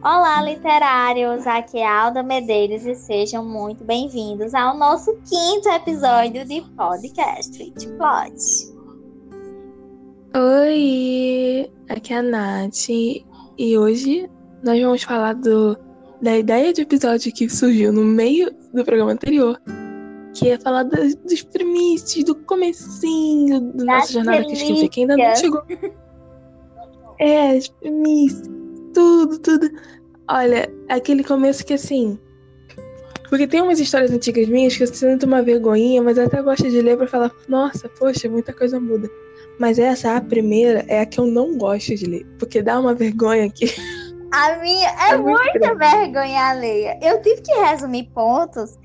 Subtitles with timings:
[0.00, 1.44] Olá, literários!
[1.44, 7.84] Aqui é Alda Medeiros e sejam muito bem-vindos ao nosso quinto episódio de podcast Street
[7.96, 8.32] Plot.
[10.36, 14.30] Oi, aqui é a Nath e hoje
[14.62, 15.76] nós vamos falar do,
[16.22, 19.60] da ideia de episódio que surgiu no meio do programa anterior,
[20.32, 25.16] que é falar dos, dos primícios, do comecinho da nossa jornada que esqueci, que ainda
[25.16, 25.62] não chegou.
[27.18, 28.57] É, as primícias
[28.98, 29.70] tudo, tudo.
[30.28, 32.18] Olha, aquele começo que assim.
[33.28, 36.68] Porque tem umas histórias antigas minhas que eu sinto uma vergonhinha, mas eu até gosto
[36.68, 39.08] de ler pra falar, nossa, poxa, muita coisa muda.
[39.60, 42.26] Mas essa, a primeira, é a que eu não gosto de ler.
[42.38, 43.66] Porque dá uma vergonha que.
[44.32, 46.98] A minha é, é muita vergonha alheia.
[47.00, 48.78] Eu tive que resumir pontos,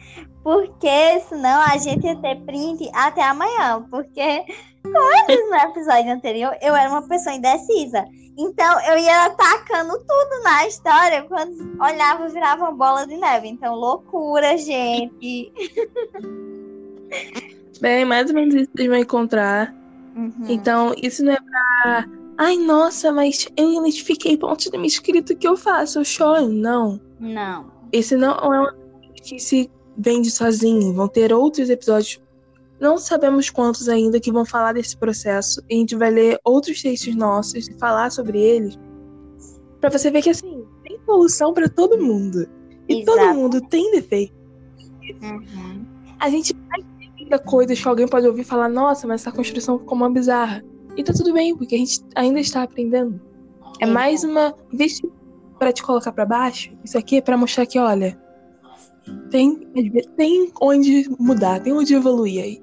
[0.44, 3.84] porque senão a gente ia ter print até amanhã.
[3.89, 4.44] Porque,
[4.84, 8.05] como eu disse no episódio anterior, eu era uma pessoa indecisa.
[8.37, 13.47] Então eu ia atacando tudo na história, quando olhava virava uma bola de neve.
[13.47, 15.52] Então, loucura, gente.
[17.80, 19.73] Bem, mais ou menos isso vocês vão encontrar.
[20.16, 20.45] Uhum.
[20.47, 22.08] Então, isso não é pra.
[22.38, 26.47] Ai, nossa, mas eu identifiquei pontos do meu escrito que eu faço, eu choro.
[26.47, 26.99] Não.
[27.19, 27.71] Não.
[27.91, 28.67] Esse não é um
[29.21, 30.93] que se vende sozinho.
[30.93, 32.19] Vão ter outros episódios
[32.79, 35.61] não sabemos quantos ainda que vão falar desse processo.
[35.69, 38.77] E a gente vai ler outros textos nossos e falar sobre eles.
[39.80, 42.47] para você ver que, assim, tem solução para todo mundo.
[42.88, 43.17] E Exato.
[43.17, 44.33] todo mundo tem defeito.
[45.21, 45.85] Uhum.
[46.19, 46.53] A gente
[47.30, 50.63] ter coisas que alguém pode ouvir e falar: nossa, mas essa construção ficou uma bizarra.
[50.95, 53.19] E tá tudo bem, porque a gente ainda está aprendendo.
[53.80, 55.02] É mais uma vez
[55.58, 56.71] para te colocar para baixo.
[56.83, 58.19] Isso aqui é para mostrar que, olha,
[59.30, 59.59] tem,
[60.15, 62.62] tem onde mudar, tem onde evoluir aí.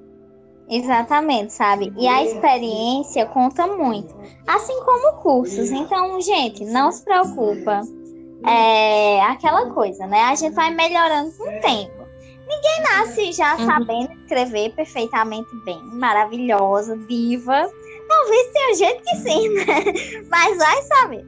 [0.71, 1.93] Exatamente, sabe?
[1.97, 4.15] E a experiência conta muito,
[4.47, 5.69] assim como cursos.
[5.69, 7.81] Então, gente, não se preocupa.
[8.47, 10.21] É aquela coisa, né?
[10.21, 12.01] A gente vai melhorando com o tempo.
[12.47, 13.65] Ninguém nasce já uhum.
[13.65, 17.69] sabendo escrever perfeitamente bem, maravilhosa, diva.
[18.07, 20.25] Talvez tenha gente que sim, né?
[20.31, 21.25] Mas vai saber.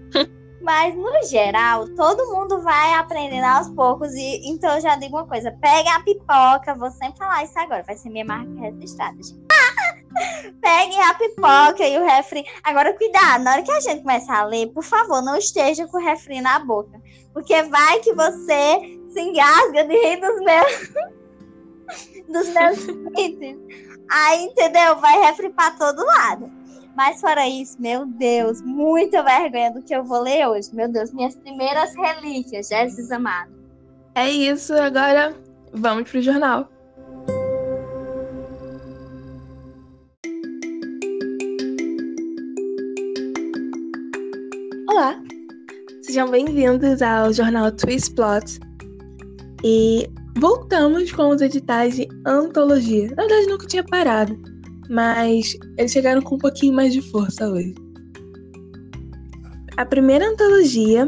[0.64, 4.14] Mas, no geral, todo mundo vai aprendendo aos poucos.
[4.14, 7.84] E então eu já digo uma coisa: pega a pipoca, vou sempre falar isso agora,
[7.84, 9.18] vai ser minha marca registrada.
[10.62, 12.46] Peguem a pipoca e o refri.
[12.64, 15.98] Agora, cuidado, na hora que a gente começar a ler, por favor, não esteja com
[15.98, 17.02] o refri na boca.
[17.34, 20.94] Porque vai que você se engasga de rir dos meus.
[22.30, 22.88] dos meus
[24.10, 24.96] Aí, entendeu?
[24.98, 26.63] Vai refri pra todo lado.
[26.96, 30.70] Mas fora isso, meu Deus, muita vergonha do que eu vou ler hoje.
[30.74, 33.52] Meu Deus, minhas primeiras relíquias, Jesus amado.
[34.14, 35.36] É isso, agora
[35.74, 36.70] vamos pro jornal.
[44.88, 45.20] Olá,
[46.04, 48.60] sejam bem-vindos ao jornal Twist Plot.
[49.64, 53.08] E voltamos com os editais de antologia.
[53.18, 54.53] Na verdade, nunca tinha parado
[54.90, 57.74] mas eles chegaram com um pouquinho mais de força hoje.
[59.78, 61.08] A primeira antologia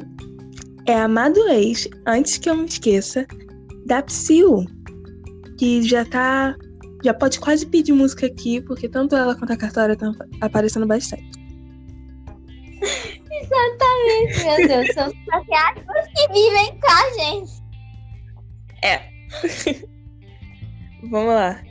[0.88, 3.26] é Amado Ex, Antes Que Eu Me Esqueça,
[3.86, 4.66] da Psyu,
[5.58, 6.56] que já tá.
[7.04, 11.30] Já pode quase pedir música aqui, porque tanto ela quanto a Cartória estão aparecendo bastante.
[13.32, 14.94] Exatamente, meu Deus.
[14.96, 17.52] São os que vivem com a gente.
[18.84, 19.02] É.
[21.10, 21.62] Vamos lá.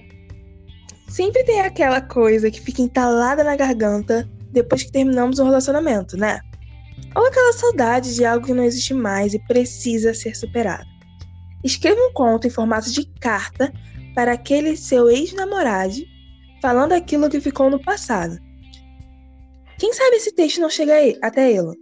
[1.14, 6.40] Sempre tem aquela coisa que fica entalada na garganta depois que terminamos um relacionamento, né?
[7.14, 10.84] Ou aquela saudade de algo que não existe mais e precisa ser superado.
[11.62, 13.72] Escreva um conto em formato de carta
[14.12, 15.94] para aquele seu ex-namorado,
[16.60, 18.36] falando aquilo que ficou no passado.
[19.78, 21.78] Quem sabe esse texto não chega até ele?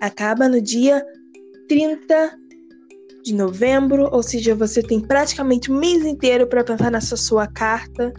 [0.00, 1.04] Acaba no dia
[1.68, 2.34] 30
[3.24, 8.10] de novembro, ou seja, você tem praticamente um mês inteiro para pensar nessa sua carta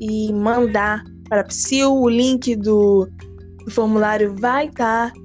[0.00, 1.92] e mandar para a Psyu.
[1.92, 3.08] O link do,
[3.64, 5.20] do formulário vai estar tá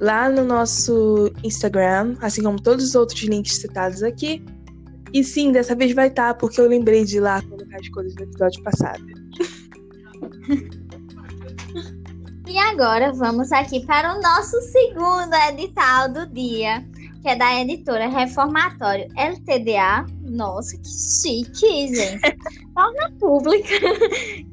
[0.00, 4.44] lá no nosso Instagram, assim como todos os outros links citados aqui.
[5.12, 7.88] E sim, dessa vez vai estar, tá, porque eu lembrei de ir lá colocar as
[7.90, 9.04] coisas do episódio passado.
[12.52, 16.86] E agora vamos aqui para o nosso segundo edital do dia,
[17.22, 20.04] que é da editora Reformatório LTDA.
[20.22, 22.36] Nossa, que chique, gente.
[22.74, 23.68] Torna pública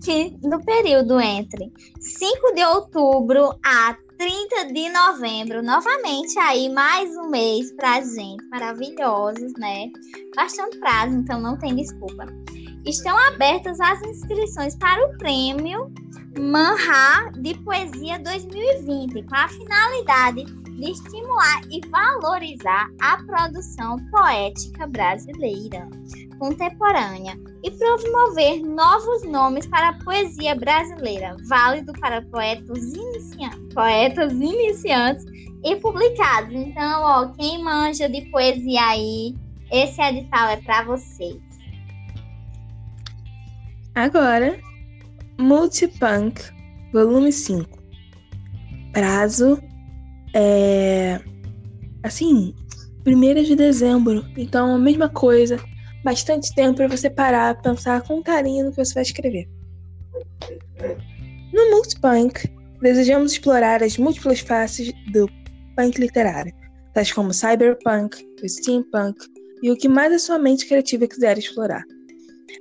[0.03, 7.29] que no período entre 5 de outubro a 30 de novembro, novamente aí mais um
[7.29, 9.89] mês pra gente, maravilhosos, né?
[10.35, 12.25] Bastante prazo, então não tem desculpa.
[12.85, 15.91] Estão abertas as inscrições para o prêmio
[16.37, 20.45] Manhá de Poesia 2020, com a finalidade
[20.79, 25.87] de estimular e valorizar a produção poética brasileira
[26.39, 35.25] contemporânea e promover novos nomes para a poesia brasileira, válido para poetas, inicia poetas iniciantes
[35.65, 36.53] e publicados.
[36.53, 39.35] Então, ó, quem manja de poesia aí,
[39.69, 41.37] esse edital é para vocês.
[43.93, 44.57] Agora,
[45.37, 46.41] Multipunk,
[46.93, 47.77] volume 5.
[48.93, 49.61] Prazo
[50.33, 51.19] é.
[52.03, 52.53] Assim,
[53.05, 54.25] 1 de dezembro.
[54.37, 55.59] Então, a mesma coisa.
[56.03, 59.49] Bastante tempo para você parar, pensar com carinho no que você vai escrever.
[61.51, 62.47] No Multipunk,
[62.81, 65.29] desejamos explorar as múltiplas faces do
[65.75, 66.53] punk literário,
[66.93, 69.17] tais como cyberpunk, o steampunk
[69.61, 71.83] e o que mais a sua mente criativa quiser explorar.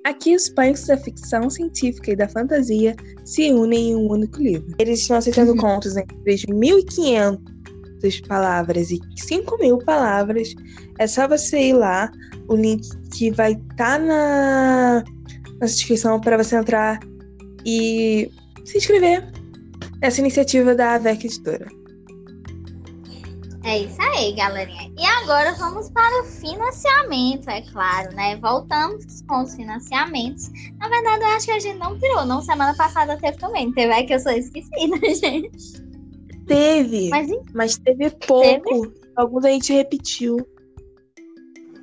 [0.05, 2.95] Aqui, os punks da ficção científica e da fantasia
[3.25, 4.75] se unem em um único livro.
[4.79, 5.59] Eles estão aceitando uhum.
[5.59, 7.39] contos entre 1.500
[8.27, 10.55] palavras e 5.000 palavras.
[10.99, 12.11] É só você ir lá,
[12.49, 15.05] o link que vai estar tá na,
[15.61, 17.01] na descrição para você entrar
[17.65, 18.31] e
[18.65, 19.27] se inscrever
[20.01, 21.79] nessa iniciativa da AVEC Editora.
[23.65, 24.91] É isso aí, galerinha.
[24.97, 28.37] E agora vamos para o financiamento, é claro, né?
[28.37, 30.51] Voltamos com os financiamentos.
[30.79, 32.41] Na verdade, eu acho que a gente não tirou, não.
[32.41, 33.71] Semana passada teve também.
[33.73, 35.88] Teve, é que eu sou esquecida, gente.
[36.49, 38.43] Teve, mas, mas teve pouco.
[38.43, 38.95] Teve?
[39.17, 40.39] Alguns a gente repetiu.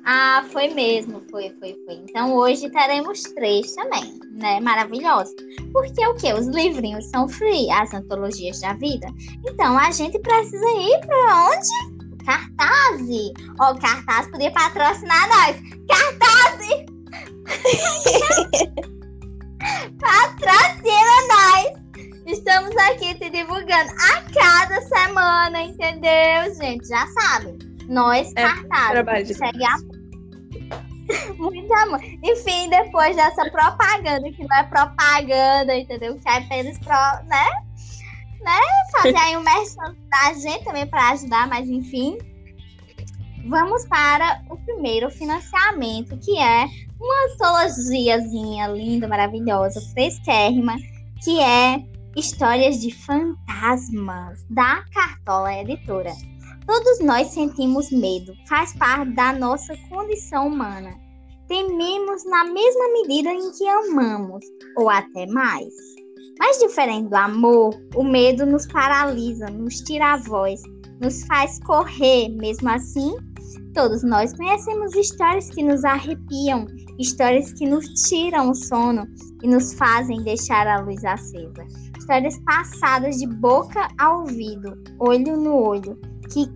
[0.04, 1.94] Ah, foi mesmo, foi, foi, foi.
[1.94, 4.60] Então hoje teremos três também, né?
[4.60, 5.34] Maravilhosos.
[5.72, 6.32] Porque o que?
[6.32, 9.08] Os livrinhos são free, as antologias da vida.
[9.44, 11.68] Então a gente precisa ir para onde?
[12.24, 13.02] Cartaz.
[13.60, 15.56] Ó, oh, Cartaz podia patrocinar nós.
[15.88, 16.68] Cartaz!
[20.00, 21.85] Patrocina nós!
[22.26, 26.88] Estamos aqui te divulgando a cada semana, entendeu, gente?
[26.88, 27.56] Já sabem.
[27.88, 29.76] Nós, é, cartazes, segue a
[31.38, 32.00] Muito amor.
[32.24, 36.18] Enfim, depois dessa propaganda, que não é propaganda, entendeu?
[36.18, 36.96] Que é apenas pro,
[37.28, 37.48] né?
[38.40, 38.60] Né?
[38.90, 42.18] Fazer aí um merchan da gente também para ajudar, mas enfim.
[43.46, 46.66] Vamos para o primeiro financiamento, que é
[47.00, 50.76] uma antologiazinha linda, maravilhosa, fresquérrima,
[51.22, 51.80] que é
[52.16, 56.14] Histórias de Fantasmas, da Cartola Editora.
[56.66, 60.94] Todos nós sentimos medo, faz parte da nossa condição humana.
[61.46, 64.42] Tememos na mesma medida em que amamos,
[64.78, 65.74] ou até mais.
[66.38, 70.62] Mas diferente do amor, o medo nos paralisa, nos tira a voz,
[70.98, 72.30] nos faz correr.
[72.30, 73.14] Mesmo assim,
[73.74, 76.66] todos nós conhecemos histórias que nos arrepiam,
[76.98, 79.06] histórias que nos tiram o sono
[79.42, 81.85] e nos fazem deixar a luz acesa.
[82.06, 85.98] Histórias passadas de boca a ouvido, olho no olho,
[86.32, 86.46] que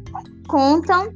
[0.47, 1.13] contam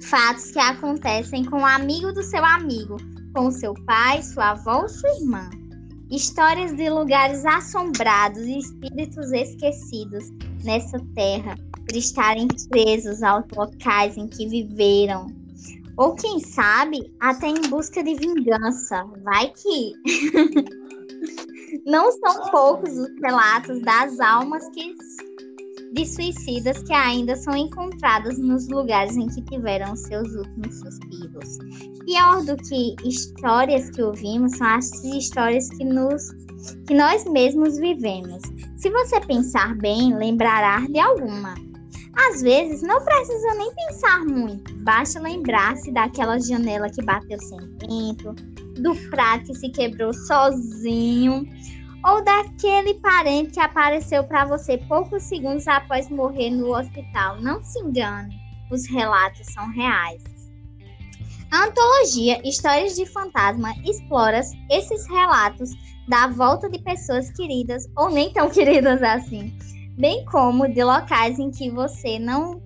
[0.00, 2.96] fatos que acontecem com o um amigo do seu amigo,
[3.34, 5.50] com seu pai, sua avó ou sua irmã.
[6.10, 10.24] Histórias de lugares assombrados e espíritos esquecidos
[10.64, 15.26] nessa terra por estarem presos aos locais em que viveram.
[15.98, 19.04] Ou quem sabe, até em busca de vingança.
[19.22, 19.92] Vai que.
[21.84, 24.94] Não são poucos os relatos das almas que
[25.92, 31.58] de suicidas que ainda são encontradas nos lugares em que tiveram seus últimos suspiros.
[32.04, 36.30] Pior do que histórias que ouvimos são as histórias que, nos,
[36.86, 38.42] que nós mesmos vivemos.
[38.76, 41.54] Se você pensar bem, lembrará de alguma.
[42.28, 48.34] Às vezes não precisa nem pensar muito, basta lembrar-se daquela janela que bateu sem tempo,
[48.80, 51.46] do prato que se quebrou sozinho,
[52.04, 57.40] ou daquele parente que apareceu para você poucos segundos após morrer no hospital.
[57.40, 58.36] Não se engane,
[58.70, 60.22] os relatos são reais.
[61.50, 64.40] A antologia Histórias de Fantasma explora
[64.70, 65.70] esses relatos
[66.08, 69.56] da volta de pessoas queridas ou nem tão queridas assim,
[69.98, 72.60] bem como de locais em que você não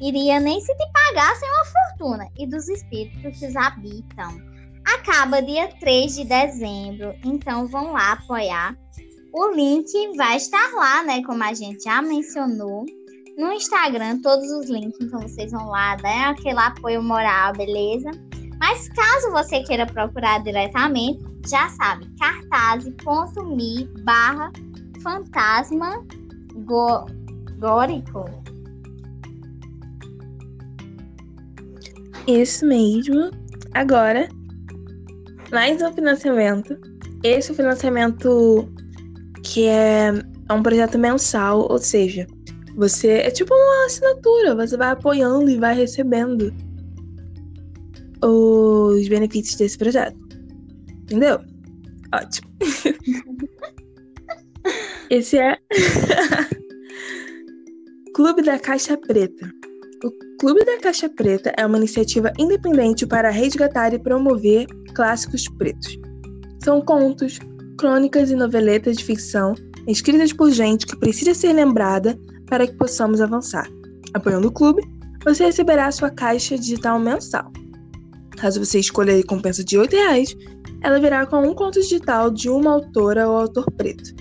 [0.00, 4.55] iria nem se te pagassem uma fortuna e dos espíritos que os habitam
[4.86, 8.76] acaba dia 3 de dezembro, então vão lá apoiar.
[9.32, 11.22] O link vai estar lá, né?
[11.24, 12.86] Como a gente já mencionou.
[13.36, 18.10] No Instagram, todos os links, então vocês vão lá, dar aquele apoio moral, beleza?
[18.58, 24.50] Mas caso você queira procurar diretamente, já sabe, cartaz.me barra
[25.02, 26.02] fantasma
[27.58, 28.24] górico.
[32.26, 33.30] Isso mesmo.
[33.74, 34.28] Agora
[35.50, 36.76] mais um financiamento.
[37.22, 38.68] Esse financiamento
[39.42, 40.12] que é,
[40.48, 42.26] é um projeto mensal, ou seja,
[42.76, 46.52] Você é tipo uma assinatura, você vai apoiando e vai recebendo
[48.22, 50.18] os benefícios desse projeto.
[51.02, 51.40] Entendeu?
[52.14, 52.50] Ótimo.
[55.08, 55.56] Esse é
[58.14, 59.52] Clube da Caixa Preta.
[60.04, 65.98] O Clube da Caixa Preta é uma iniciativa independente para resgatar e promover clássicos pretos.
[66.64, 67.38] São contos,
[67.78, 69.54] crônicas e noveletas de ficção
[69.86, 73.68] escritas por gente que precisa ser lembrada para que possamos avançar.
[74.14, 74.82] Apoiando o clube,
[75.22, 77.52] você receberá sua caixa digital mensal.
[78.36, 80.34] Caso você escolha a recompensa de R$ reais,
[80.82, 84.14] ela virá com um conto digital de uma autora ou autor preto.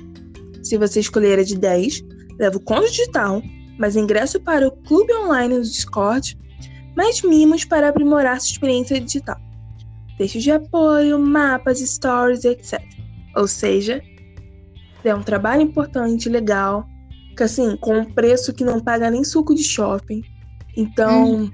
[0.61, 2.01] Se você escolher a de 10,
[2.37, 3.41] leva o conto digital,
[3.79, 6.37] mais ingresso para o clube online no Discord,
[6.95, 9.44] mais mimos para aprimorar sua experiência digital.
[10.17, 12.81] Textos de apoio, mapas, stories, etc.
[13.35, 14.01] Ou seja,
[15.03, 16.85] é um trabalho importante, legal,
[17.35, 20.21] que assim, com um preço que não paga nem suco de shopping.
[20.75, 21.51] Então, hum.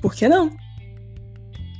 [0.00, 0.50] por que não?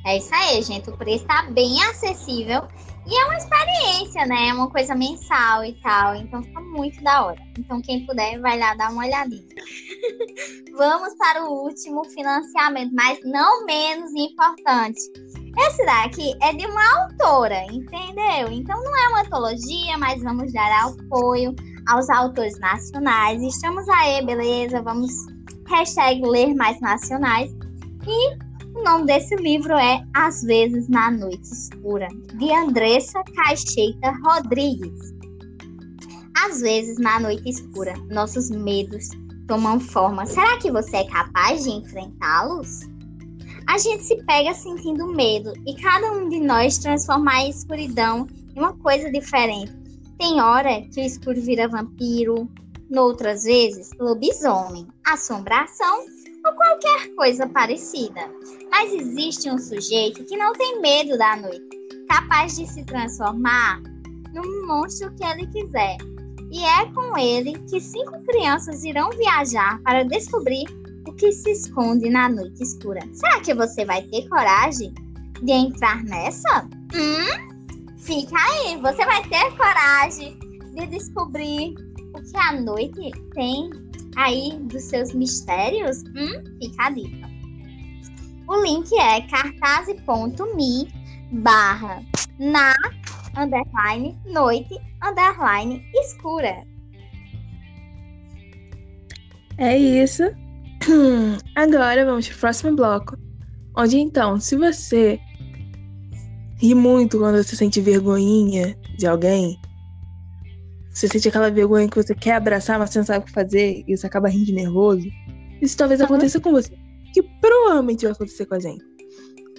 [0.05, 0.89] É isso aí, gente.
[0.89, 2.67] O preço tá bem acessível.
[3.11, 4.47] E é uma experiência, né?
[4.47, 6.15] É uma coisa mensal e tal.
[6.15, 7.41] Então fica muito da hora.
[7.59, 9.43] Então, quem puder, vai lá dar uma olhadinha.
[10.77, 15.01] Vamos para o último financiamento, mas não menos importante.
[15.57, 18.49] Esse daqui é de uma autora, entendeu?
[18.49, 21.53] Então não é uma antologia, mas vamos dar apoio
[21.89, 23.43] aos autores nacionais.
[23.43, 24.81] Estamos aí, beleza?
[24.81, 25.11] Vamos
[25.67, 27.51] hashtag ler mais nacionais.
[28.07, 35.13] E o nome desse livro é Às vezes na Noite Escura, de Andressa Caixeita Rodrigues.
[36.37, 39.09] Às vezes na noite escura, nossos medos
[39.47, 40.25] tomam forma.
[40.25, 42.81] Será que você é capaz de enfrentá-los?
[43.67, 48.59] A gente se pega sentindo medo e cada um de nós transforma a escuridão em
[48.59, 49.71] uma coisa diferente.
[50.17, 52.49] Tem hora que o escuro vira vampiro,
[52.89, 56.05] noutras vezes lobisomem, assombração
[56.45, 58.21] ou qualquer coisa parecida.
[58.69, 61.69] Mas existe um sujeito que não tem medo da noite,
[62.07, 63.81] capaz de se transformar
[64.33, 65.97] no monstro que ele quiser.
[66.51, 70.65] E é com ele que cinco crianças irão viajar para descobrir
[71.07, 73.01] o que se esconde na noite escura.
[73.13, 74.93] Será que você vai ter coragem
[75.41, 76.67] de entrar nessa?
[76.93, 77.51] Hum?
[77.97, 80.37] Fica aí, você vai ter coragem
[80.73, 81.75] de descobrir
[82.13, 83.69] o que a noite tem
[84.15, 86.03] aí dos seus mistérios?
[86.15, 86.43] Hum?
[86.61, 87.29] Fica a dica.
[88.47, 90.87] O link é cartaz.me
[91.31, 92.03] barra
[92.37, 92.73] na
[93.37, 96.63] underline noite underline escura.
[99.57, 100.23] É isso.
[101.55, 103.17] Agora vamos para o próximo bloco.
[103.77, 105.19] Onde então, se você
[106.57, 109.57] ri muito quando você sente vergonhinha de alguém,
[110.91, 113.83] você sente aquela vergonha que você quer abraçar, mas você não sabe o que fazer
[113.87, 115.07] e você acaba rindo nervoso.
[115.61, 116.71] Isso talvez aconteça com você.
[117.13, 118.83] Que provavelmente vai acontecer com a gente.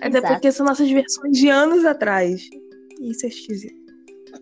[0.01, 0.35] Até Exato.
[0.35, 2.43] porque são nossas versões de anos atrás.
[3.01, 3.83] Isso é esquisito.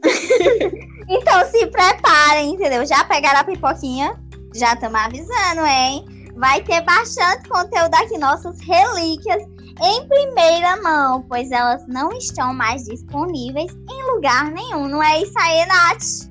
[1.08, 2.84] então se preparem, entendeu?
[2.86, 4.18] Já pegaram a pipoquinha?
[4.54, 6.04] Já estamos avisando, hein?
[6.36, 9.42] Vai ter bastante conteúdo aqui, nossas relíquias
[9.82, 14.88] em primeira mão, pois elas não estão mais disponíveis em lugar nenhum.
[14.88, 16.29] Não é isso aí, Nath?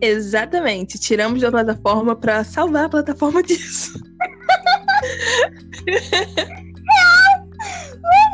[0.00, 0.98] Exatamente.
[0.98, 3.98] Tiramos da plataforma para salvar a plataforma disso.
[5.86, 7.46] real!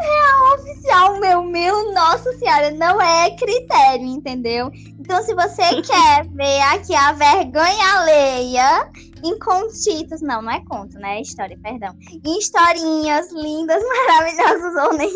[0.02, 4.70] real oficial, meu, meu, nossa senhora, não é critério, entendeu?
[4.98, 8.90] Então, se você quer ver aqui a vergonha alheia
[9.24, 11.18] em contitos, não, não é conto, né?
[11.18, 11.94] É história, perdão.
[12.24, 15.12] Em historinhas lindas, maravilhosas ou nem.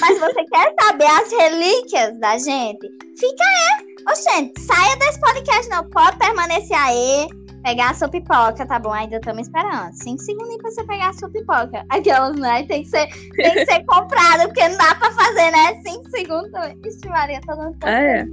[0.00, 2.88] Mas você quer saber as relíquias da gente?
[3.18, 5.84] Fica aí Ô, gente, saia desse podcast, não.
[5.90, 7.28] Pode permanecer aí.
[7.62, 8.90] Pegar a sua pipoca, tá bom?
[8.90, 9.92] Ainda estamos esperando.
[9.92, 11.84] Cinco segundos pra você pegar a sua pipoca.
[11.90, 12.64] Aquelas, né?
[12.64, 15.82] Tem que ser, tem que ser comprada, porque não dá pra fazer, né?
[15.82, 16.50] Cinco segundos.
[16.86, 18.24] Ixi, Maria, tô dando ah, é.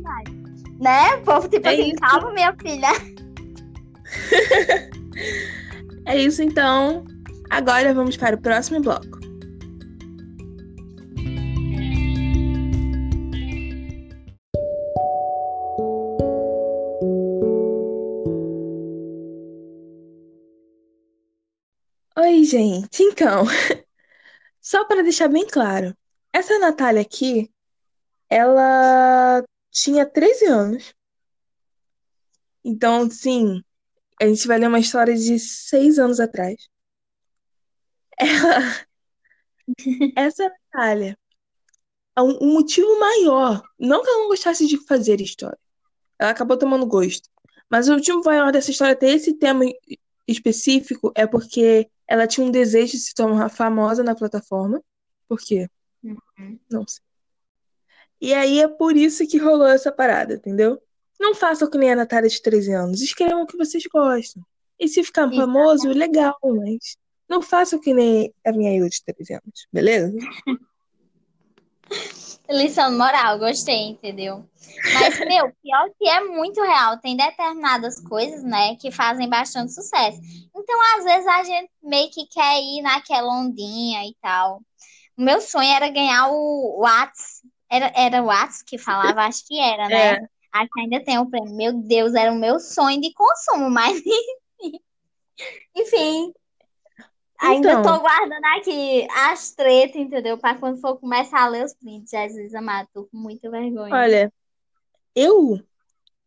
[0.79, 1.15] Né?
[1.15, 1.95] O povo, tipo é assim, isso.
[1.95, 2.91] calma, minha filha.
[6.05, 7.03] é isso, então.
[7.50, 9.25] Agora vamos para o próximo bloco.
[22.17, 23.03] Oi, gente.
[23.03, 23.43] Então,
[24.62, 25.95] só para deixar bem claro,
[26.34, 27.51] essa Natália aqui,
[28.29, 30.93] ela tinha 13 anos.
[32.63, 33.62] Então, sim,
[34.22, 36.55] a gente vai ler uma história de seis anos atrás.
[38.17, 38.86] Ela...
[40.15, 41.17] Essa Natália,
[42.17, 45.57] um, um motivo maior, não que ela não gostasse de fazer história,
[46.19, 47.29] ela acabou tomando gosto,
[47.69, 49.65] Mas o último maior dessa história ter esse tema
[50.27, 54.81] específico é porque ela tinha um desejo de se tornar famosa na plataforma.
[55.27, 55.67] Por quê?
[56.03, 56.59] Uhum.
[56.69, 57.03] Não sei.
[58.21, 60.81] E aí é por isso que rolou essa parada, entendeu?
[61.19, 63.01] Não façam que nem a Natália de 13 anos.
[63.01, 64.43] Escrevam o que vocês gostam.
[64.79, 66.97] E se ficar famoso, legal, mas
[67.29, 70.13] não façam que nem a minha eu de 13 anos, beleza?
[72.50, 74.46] Lição moral, gostei, entendeu?
[74.94, 77.00] Mas, meu, pior que é muito real.
[77.00, 80.20] Tem determinadas coisas, né, que fazem bastante sucesso.
[80.56, 84.62] Então, às vezes, a gente meio que quer ir naquela ondinha e tal.
[85.18, 87.42] O meu sonho era ganhar o Whats.
[87.70, 89.22] Era, era o Whats que falava?
[89.22, 90.14] Acho que era, né?
[90.14, 90.20] É.
[90.52, 91.56] Acho que ainda tem o prêmio.
[91.56, 94.02] Meu Deus, era o meu sonho de consumo, mas
[95.75, 96.32] enfim.
[97.42, 97.84] Ainda Então.
[97.84, 100.38] tô guardando aqui as tretas, entendeu?
[100.38, 102.12] Pra quando for começar a ler os prints.
[102.12, 103.94] Jesus amado, tô com muita vergonha.
[103.94, 104.34] Olha,
[105.15, 105.60] eu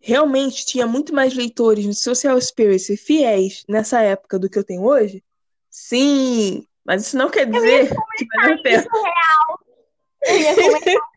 [0.00, 4.84] realmente tinha muito mais leitores no Social Spirit fiéis nessa época do que eu tenho
[4.84, 5.24] hoje?
[5.70, 8.78] Sim, mas isso não quer dizer que vale a pena.
[8.82, 9.60] Isso é real.
[10.26, 11.08] Eu ia comentar.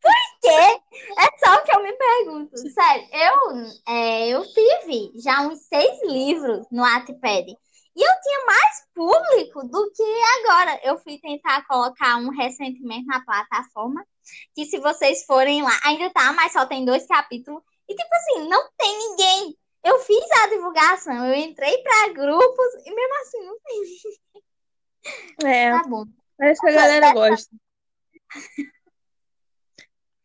[0.00, 0.80] Por quê?
[1.18, 2.56] É só o que eu me pergunto.
[2.70, 7.54] Sério, eu, é, eu tive já uns seis livros no Wattpad.
[7.98, 10.02] E eu tinha mais público do que
[10.40, 10.80] agora.
[10.84, 14.06] Eu fui tentar colocar um recentemente na plataforma.
[14.54, 17.60] Que se vocês forem lá, ainda tá, mas só tem dois capítulos.
[17.88, 19.58] E tipo assim, não tem ninguém.
[19.82, 23.58] Eu fiz a divulgação, eu entrei pra grupos e mesmo assim não
[25.40, 25.50] tem.
[25.50, 26.04] É, Tá bom.
[26.36, 27.56] parece que a galera gosta.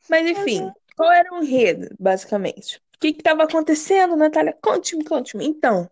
[0.09, 2.77] Mas enfim, qual era o enredo, basicamente?
[2.95, 4.55] O que estava acontecendo, Natália?
[4.61, 5.47] Conte-me, conte-me.
[5.47, 5.89] Então,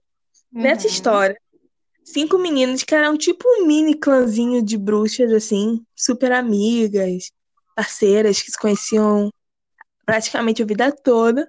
[0.52, 0.94] nessa Uhum.
[0.94, 1.42] história,
[2.04, 7.32] cinco meninas que eram tipo um mini clãzinho de bruxas, assim, super amigas,
[7.76, 9.32] parceiras que se conheciam
[10.06, 11.48] praticamente a vida toda,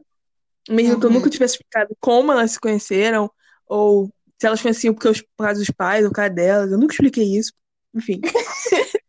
[0.69, 1.17] mesmo que eu Uhum.
[1.17, 3.31] nunca tivesse explicado como elas se conheceram,
[3.67, 4.07] ou
[4.41, 6.95] se elas conheciam porque os, por causa dos pais, ou por causa delas, eu nunca
[6.95, 7.53] expliquei isso,
[7.95, 8.21] enfim.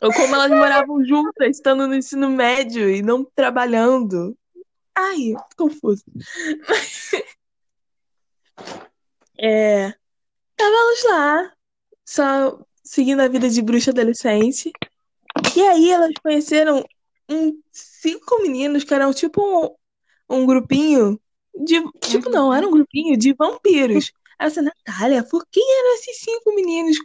[0.00, 4.36] ou como elas moravam juntas, estando no ensino médio e não trabalhando.
[4.94, 6.04] Ai, confuso.
[9.38, 9.92] É,
[10.52, 11.52] estávamos lá,
[12.04, 14.72] só seguindo a vida de bruxa adolescente.
[15.56, 16.84] E aí elas conheceram
[17.28, 19.40] um, cinco meninos que eram tipo
[20.28, 21.20] um, um grupinho
[21.54, 21.82] de.
[22.00, 24.12] Tipo, não, era um grupinho de vampiros.
[24.38, 26.96] Aí você, Natália, por quem eram esses cinco meninos?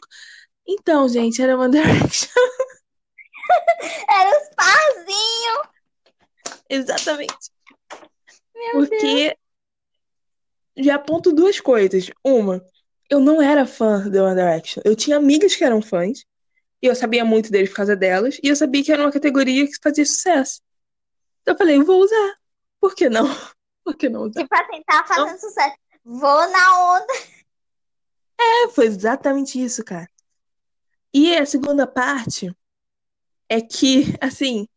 [0.67, 2.29] Então, gente, era One Direction.
[4.09, 5.67] Era os parzinhos.
[6.69, 7.51] Exatamente.
[8.53, 9.37] Meu Porque
[10.75, 12.09] já aponto duas coisas.
[12.23, 12.61] Uma,
[13.09, 14.81] eu não era fã do One Direction.
[14.83, 16.25] Eu tinha amigas que eram fãs.
[16.81, 18.37] E eu sabia muito deles por causa delas.
[18.43, 20.61] E eu sabia que era uma categoria que fazia sucesso.
[21.41, 22.35] Então eu falei, vou usar.
[22.79, 23.25] Por que não?
[23.83, 24.41] Por que não usar?
[24.41, 25.75] Tipo, pra tentar fazer sucesso.
[26.03, 27.13] Vou na onda.
[28.39, 30.07] É, foi exatamente isso, cara.
[31.11, 32.55] E a segunda parte
[33.49, 34.67] é que, assim,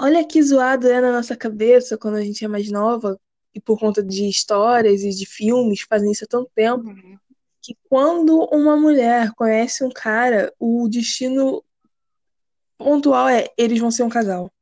[0.00, 3.20] olha que zoado é na nossa cabeça quando a gente é mais nova,
[3.52, 6.84] e por conta de histórias e de filmes fazem isso há tanto tempo,
[7.66, 11.64] que quando uma mulher conhece um cara, o destino
[12.78, 14.52] pontual é eles vão ser um casal.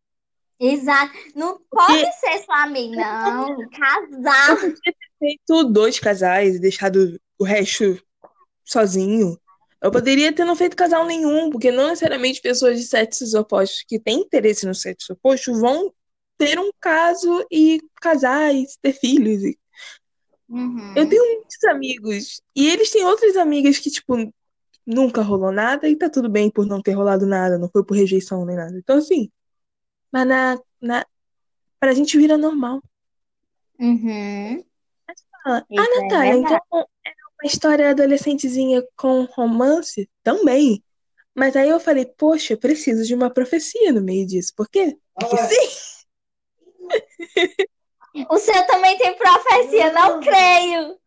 [0.58, 1.12] Exato.
[1.34, 2.96] Não pode ser sua amiga,
[3.28, 3.68] não.
[3.68, 4.56] Casar.
[5.18, 8.02] Feito dois casais e deixado o resto
[8.64, 9.38] sozinho.
[9.82, 14.00] Eu poderia ter não feito casal nenhum, porque não necessariamente pessoas de sexos opostos que
[14.00, 15.92] têm interesse no sexo oposto vão
[16.38, 19.42] ter um caso e casar e ter filhos.
[19.42, 19.58] e-
[20.48, 20.94] Uhum.
[20.96, 24.14] Eu tenho muitos amigos e eles têm outras amigas que, tipo,
[24.86, 27.96] nunca rolou nada e tá tudo bem por não ter rolado nada, não foi por
[27.96, 28.76] rejeição nem nada.
[28.76, 29.30] Então, assim,
[30.12, 31.06] mas na, na,
[31.80, 32.80] pra gente vira normal.
[33.80, 34.64] Uhum.
[35.42, 36.62] Fala, Isso ah, é Natália, verdade.
[36.66, 40.08] então era uma história adolescentezinha com romance?
[40.22, 40.84] Também.
[41.34, 44.52] Mas aí eu falei, poxa, preciso de uma profecia no meio disso.
[44.56, 44.96] Por quê?
[45.14, 46.04] Porque sim.
[48.30, 50.98] O seu também tem profecia, não creio.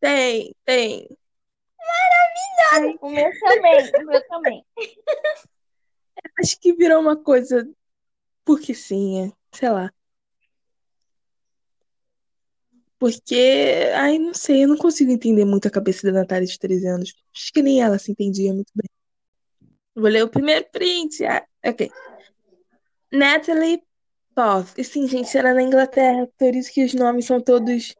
[0.00, 1.08] Tem, tem.
[3.00, 4.64] O meu também, o meu também.
[6.40, 7.68] Acho que virou uma coisa.
[8.44, 9.32] Porque sim, é.
[9.52, 9.92] sei lá.
[12.98, 16.86] Porque, ai, não sei, eu não consigo entender muito a cabeça da Natália de 13
[16.86, 17.14] anos.
[17.34, 18.88] Acho que nem ela se entendia muito bem.
[19.94, 21.24] Vou ler o primeiro print.
[21.24, 21.90] Ah, ok.
[23.12, 23.82] Natalie
[24.36, 24.74] Poth.
[24.76, 27.94] E sim, gente, era na Inglaterra, por isso que os nomes são todos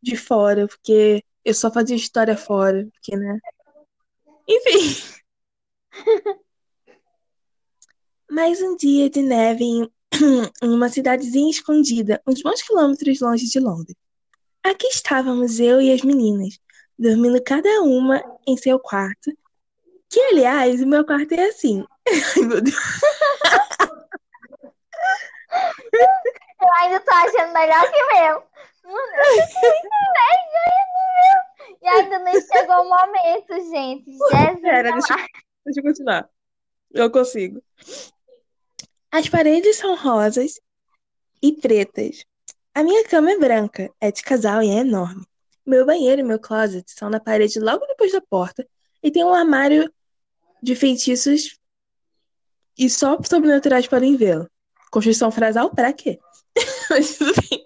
[0.00, 3.38] de fora, porque eu só fazia história fora, porque, né?
[4.48, 5.18] Enfim.
[8.30, 9.64] Mais um dia de neve
[10.62, 13.96] em uma cidadezinha escondida, uns bons quilômetros longe de Londres.
[14.62, 16.56] Aqui estávamos eu e as meninas,
[16.96, 19.36] dormindo cada uma em seu quarto.
[20.08, 21.84] Que, aliás, o meu quarto é assim.
[22.36, 22.76] Ai, meu Deus.
[26.60, 28.42] Eu ainda tô achando melhor que meu.
[31.82, 34.10] E ainda nem chegou o momento, gente.
[34.10, 34.60] Jesus.
[34.60, 35.16] Pera, deixa,
[35.64, 36.28] deixa eu continuar.
[36.92, 37.62] Eu consigo.
[39.10, 40.60] As paredes são rosas
[41.42, 42.24] e pretas.
[42.74, 45.24] A minha cama é branca, é de casal e é enorme.
[45.64, 48.66] Meu banheiro e meu closet são na parede logo depois da porta
[49.02, 49.92] e tem um armário
[50.62, 51.58] de feitiços
[52.76, 54.50] e só sobrenaturais podem vê-lo.
[54.94, 56.20] Construção frasal pra quê?
[56.88, 57.64] Mas tudo bem.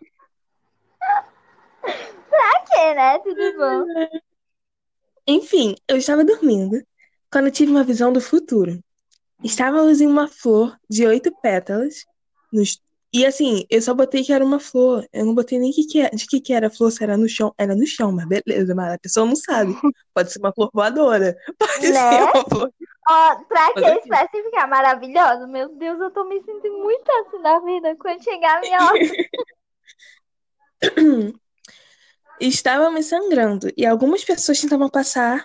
[2.31, 3.19] Pra quê, né?
[3.19, 3.85] Tudo bom.
[5.27, 6.83] Enfim, eu estava dormindo
[7.31, 8.83] quando tive uma visão do futuro.
[9.45, 12.07] Estávamos em uma flor de oito pétalas.
[12.51, 12.81] Nos...
[13.12, 15.07] E assim, eu só botei que era uma flor.
[15.12, 16.09] Eu não botei nem que que é...
[16.09, 17.53] de que, que era a flor, se era no chão.
[17.59, 19.77] Era no chão, mas beleza, mas a pessoa não sabe.
[20.14, 21.37] Pode ser uma flor voadora.
[21.59, 22.11] Pode Né?
[22.11, 22.73] ser uma flor.
[23.11, 24.09] Ó, pra que Mas aqui.
[24.11, 25.47] especificar maravilhoso?
[25.49, 27.97] Meu Deus, eu tô me sentindo muito assim na vida.
[27.97, 28.99] Quando chegar a minha hora.
[32.40, 35.44] Estávamos sangrando e algumas pessoas tentavam passar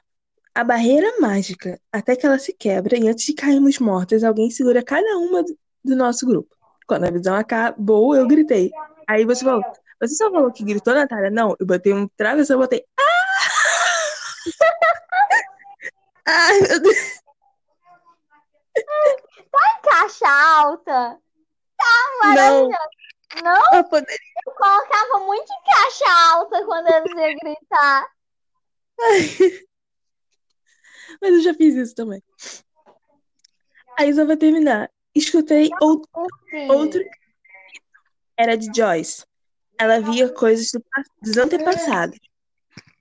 [0.54, 4.84] a barreira mágica até que ela se quebra e antes de cairmos mortas, alguém segura
[4.84, 5.58] cada uma do-
[5.96, 6.56] nosso grupo.
[6.86, 8.72] Quando a visão acabou, eu gritei.
[9.08, 9.64] Aí você falou,
[10.00, 11.32] você só falou que gritou, Natália?
[11.32, 12.86] Não, eu botei um travessão, eu botei.
[13.00, 13.04] Ah!
[16.26, 17.13] Ai, meu Deus.
[19.84, 21.20] Caixa alta.
[22.36, 22.70] Não,
[23.44, 24.18] Não, eu poderia.
[24.46, 28.08] eu colocava muito em caixa alta quando eles iam gritar.
[31.22, 32.24] Mas eu já fiz isso também.
[33.98, 34.90] Aí só vai terminar.
[35.14, 36.10] Escutei outro.
[36.70, 37.04] Outro
[38.38, 39.26] era de Joyce.
[39.80, 40.84] Ela via coisas do
[41.22, 42.18] dos antepassados.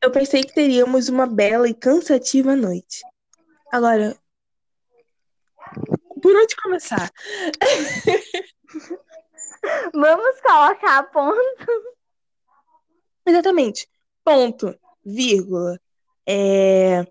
[0.02, 3.02] Eu pensei que teríamos uma bela e cansativa noite.
[3.70, 4.16] Agora,
[6.22, 7.10] por onde começar?
[9.92, 11.66] Vamos colocar ponto.
[13.26, 13.88] Exatamente.
[14.24, 15.78] Ponto, vírgula.
[16.26, 17.04] É...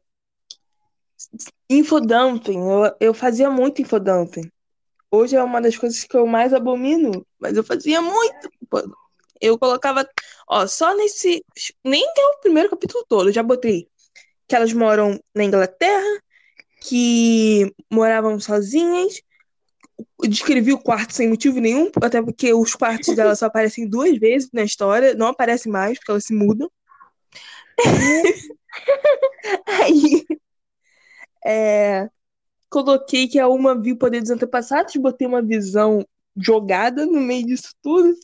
[1.70, 2.58] Infodumping.
[2.58, 4.52] Eu, eu fazia muito infodumping.
[5.12, 8.50] Hoje é uma das coisas que eu mais abomino, mas eu fazia muito.
[9.40, 10.08] Eu colocava,
[10.48, 11.44] ó, só nesse.
[11.84, 13.92] Nem é o primeiro capítulo todo, eu já botei
[14.52, 16.22] que elas moram na Inglaterra,
[16.82, 19.22] que moravam sozinhas.
[20.28, 24.50] Descrevi o quarto sem motivo nenhum, até porque os quartos delas só aparecem duas vezes
[24.52, 26.70] na história, não aparecem mais, porque elas se mudam.
[29.68, 30.26] Aí,
[31.46, 32.10] é,
[32.70, 37.46] coloquei que a uma viu o poder dos antepassados, botei uma visão jogada no meio
[37.46, 38.16] disso tudo.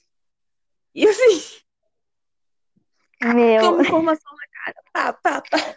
[0.96, 1.42] E assim,
[3.24, 4.84] Meu, uma informação na cara.
[4.92, 5.76] Pá, pá, pá.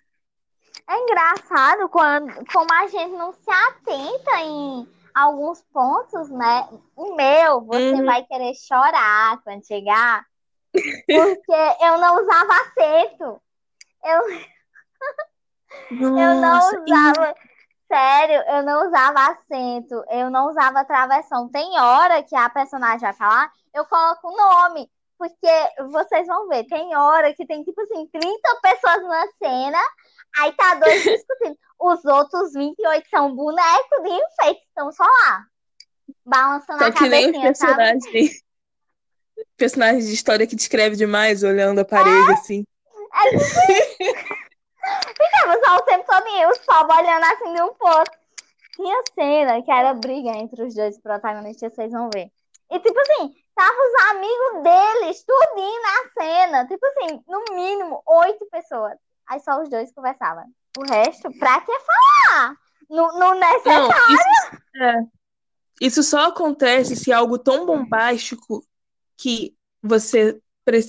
[0.91, 6.69] É engraçado quando, como a gente não se atenta em alguns pontos, né?
[6.97, 8.05] O meu, você Uhum.
[8.05, 10.25] vai querer chorar quando chegar,
[11.07, 11.53] porque
[11.85, 13.43] eu não usava acento.
[14.05, 14.21] Eu,
[15.91, 17.35] eu não e- usava.
[17.93, 21.49] Sério, eu não usava acento, eu não usava travessão.
[21.49, 24.89] Tem hora que a personagem vai falar, eu coloco o nome.
[25.19, 25.49] Porque
[25.91, 29.79] vocês vão ver, tem hora que tem tipo assim, 30 pessoas na cena,
[30.39, 31.59] aí tá dois discutindo.
[31.79, 35.45] Os outros 28 são bonecos de enfeite, estão só lá.
[36.25, 37.75] Balançando Tá a que nem os cabecinha, sabe?
[37.77, 38.43] personagens.
[39.57, 42.65] Personagens de história que descreve demais, olhando a parede assim.
[43.13, 43.45] É tipo.
[45.17, 48.21] Ficava só o tempo todo os pobres olhando assim de um pro outro.
[48.77, 52.31] Tinha cena que era briga entre os dois protagonistas, vocês vão ver.
[52.71, 56.67] E tipo assim, tava os amigos deles, tudinho na cena.
[56.67, 58.97] Tipo assim, no mínimo, oito pessoas.
[59.31, 60.45] Aí só os dois conversavam.
[60.77, 62.57] O resto, pra que falar?
[62.89, 63.89] No, no necessário.
[63.89, 64.95] Não, isso, é.
[65.81, 68.65] Isso só acontece se é algo tão bombástico
[69.17, 70.41] que você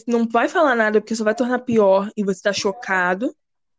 [0.07, 3.35] não vai falar nada porque só vai tornar pior e você tá chocado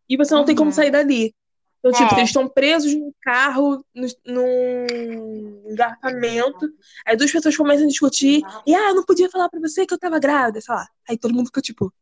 [0.09, 0.75] e você não tem como Uhum.
[0.75, 1.35] sair dali.
[1.79, 2.19] Então, tipo, É.
[2.19, 6.69] eles estão presos num carro, no- num engarrafamento.
[7.07, 8.43] Aí duas pessoas começam a discutir.
[8.67, 10.87] E, ah, eu não podia falar pra você que eu tava grávida, sei lá.
[11.09, 11.93] Aí todo mundo fica tipo,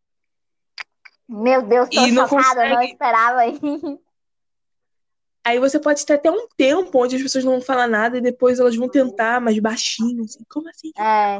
[1.30, 2.92] Meu Deus, tô E não chocada, eu não consegue.
[2.92, 4.00] esperava isso.
[5.44, 8.20] Aí você pode ter até um tempo onde as pessoas não vão falar nada e
[8.20, 10.44] depois elas vão tentar, mais baixinho, assim.
[10.50, 10.90] Como assim?
[10.98, 11.38] É,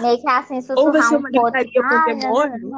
[0.00, 1.50] meio que assim, Ou vai sussurrar ser um uma pouco.
[1.50, 2.72] gritaria com o Ah, demônio.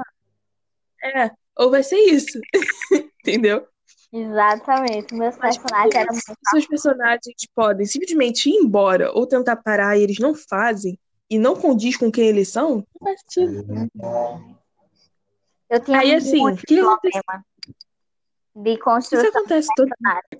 [1.02, 2.38] É, ou vai ser isso.
[3.20, 3.66] Entendeu?
[4.12, 5.12] Exatamente.
[5.14, 10.02] Meus Mas personagens eram os seus personagens podem simplesmente ir embora ou tentar parar e
[10.02, 13.90] eles não fazem, e não condiz com quem eles são, não faz sentido.
[15.70, 17.44] Eu tinha Aí, assim, muito que problema
[18.54, 19.28] de Isso construção.
[19.28, 19.90] acontece todo.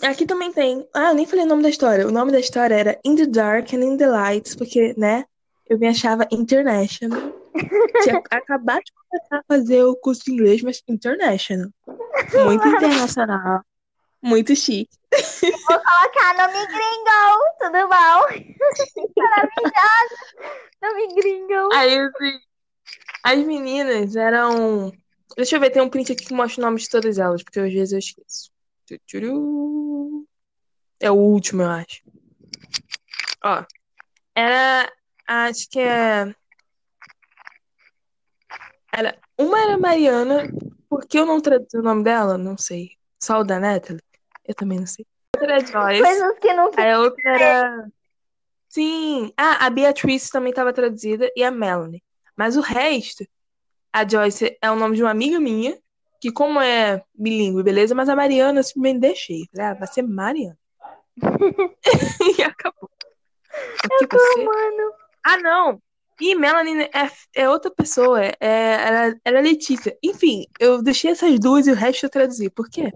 [0.03, 0.87] Aqui também tem.
[0.95, 2.07] Ah, eu nem falei o nome da história.
[2.07, 5.25] O nome da história era In the Dark and in the Lights, porque, né,
[5.69, 7.33] eu me achava international.
[8.03, 11.71] Tinha acabado de começar a fazer o curso de inglês, mas international.
[12.45, 13.63] Muito internacional.
[14.23, 14.97] Muito chique.
[15.43, 18.43] Vou colocar nome gringo, tudo bom?
[19.17, 20.17] Maravilhoso.
[20.83, 21.73] Nome gringo.
[21.73, 22.39] Aí, assim,
[23.23, 24.93] as meninas eram.
[25.37, 27.59] Deixa eu ver, tem um print aqui que mostra o nome de todas elas, porque
[27.59, 28.53] às vezes eu esqueço.
[31.01, 32.03] É o último, eu acho.
[33.43, 33.65] Ó.
[34.35, 34.91] Era.
[35.27, 36.35] Acho que é.
[38.93, 40.49] Era, uma era Mariana.
[40.89, 42.39] Por que eu não traduzi o nome dela?
[42.39, 42.93] Não sei.
[43.21, 44.03] Só o da Natalie?
[44.47, 45.05] Eu também não sei.
[45.35, 46.03] Outra era Joyce.
[46.03, 47.93] Coisas que não Aí a outra era.
[48.69, 49.33] Sim.
[49.37, 52.03] Ah, a Beatrice também estava traduzida e a Melanie.
[52.37, 53.27] Mas o resto,
[53.95, 55.79] a Joyce é o nome de uma amiga minha,
[56.21, 57.95] que como é bilíngue, beleza?
[57.95, 59.49] Mas a Mariana eu simplesmente deixei.
[59.53, 60.59] Falei, ah, vai ser Mariana.
[62.37, 62.91] e acabou.
[64.01, 64.45] Porque você...
[64.45, 64.93] mano.
[65.25, 65.81] Ah, não!
[66.21, 69.97] E Melanie é, é outra pessoa, é, é, era, era Letícia.
[70.03, 72.51] Enfim, eu deixei essas duas e o resto eu traduzi.
[72.51, 72.91] Por quê?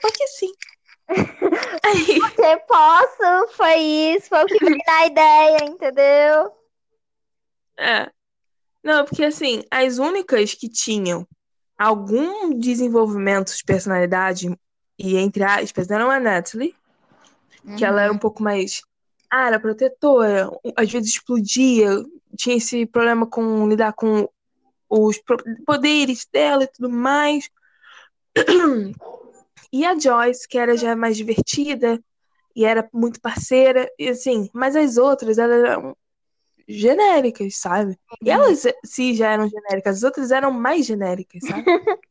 [0.00, 0.52] Porque sim.
[1.84, 6.52] Aí, Porque posso, foi isso, foi o que me dá a ideia, entendeu?
[7.78, 8.10] É.
[8.82, 11.26] Não, porque assim, as únicas que tinham
[11.78, 14.54] algum desenvolvimento de personalidade,
[14.98, 16.74] e entre aspas, eram a Natalie,
[17.76, 18.82] que ela era um pouco mais.
[19.30, 21.90] Ah, era protetora, às vezes explodia,
[22.36, 24.28] tinha esse problema com lidar com
[24.88, 25.20] os
[25.64, 27.48] poderes dela e tudo mais.
[29.72, 32.02] E a Joyce, que era já mais divertida
[32.56, 35.96] e era muito parceira, e assim, mas as outras, elas eram
[36.70, 37.98] genéricas, sabe?
[38.22, 41.64] E elas, se já eram genéricas, as outras eram mais genéricas, sabe?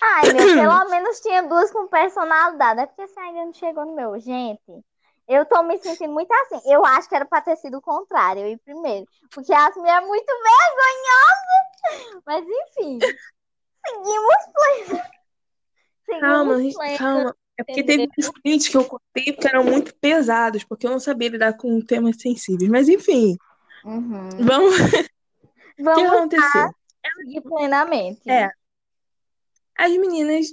[0.00, 2.80] Ai, meu, pelo menos tinha duas com personalidade.
[2.80, 4.18] É porque você ainda não chegou no meu.
[4.18, 4.84] Gente,
[5.28, 6.60] eu tô me sentindo muito assim.
[6.70, 9.06] Eu acho que era pra ter sido o contrário, eu ir primeiro.
[9.32, 12.22] Porque a Asmi é muito vergonhosa.
[12.26, 12.98] Mas enfim,
[13.86, 15.02] seguimos pleno.
[16.04, 16.98] Seguimos Calma, pleno.
[16.98, 17.36] calma.
[17.58, 21.00] É porque teve uns prints que eu cortei que eram muito pesados, porque eu não
[21.00, 22.70] sabia lidar com temas sensíveis.
[22.70, 23.36] Mas enfim,
[23.84, 24.28] Uhum.
[24.40, 24.74] vamos.
[25.68, 26.70] O que Vamos aconteceu?
[27.18, 28.28] seguir plenamente.
[28.30, 28.50] É.
[29.76, 30.46] As meninas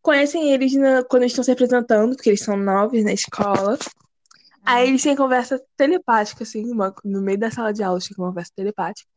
[0.00, 3.76] conhecem eles na- quando eles estão se apresentando, porque eles são novos na escola.
[4.64, 8.52] Aí eles têm conversa telepática, assim, uma- no meio da sala de aula, têm conversa
[8.54, 9.08] telepática.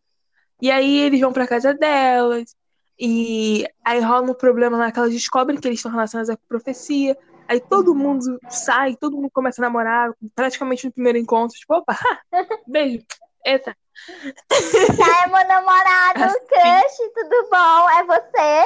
[0.62, 2.56] E aí eles vão pra casa delas,
[3.00, 7.16] e aí rola um problema lá que elas descobrem que eles estão relacionados à profecia.
[7.52, 11.58] Aí todo mundo sai, todo mundo começa a namorar, praticamente no primeiro encontro.
[11.58, 12.00] Tipo, opa,
[12.66, 13.04] beijo.
[13.46, 13.76] Eita.
[14.96, 16.48] Já é meu namorado, Assim.
[16.48, 17.90] crush, tudo bom?
[17.90, 18.64] É você?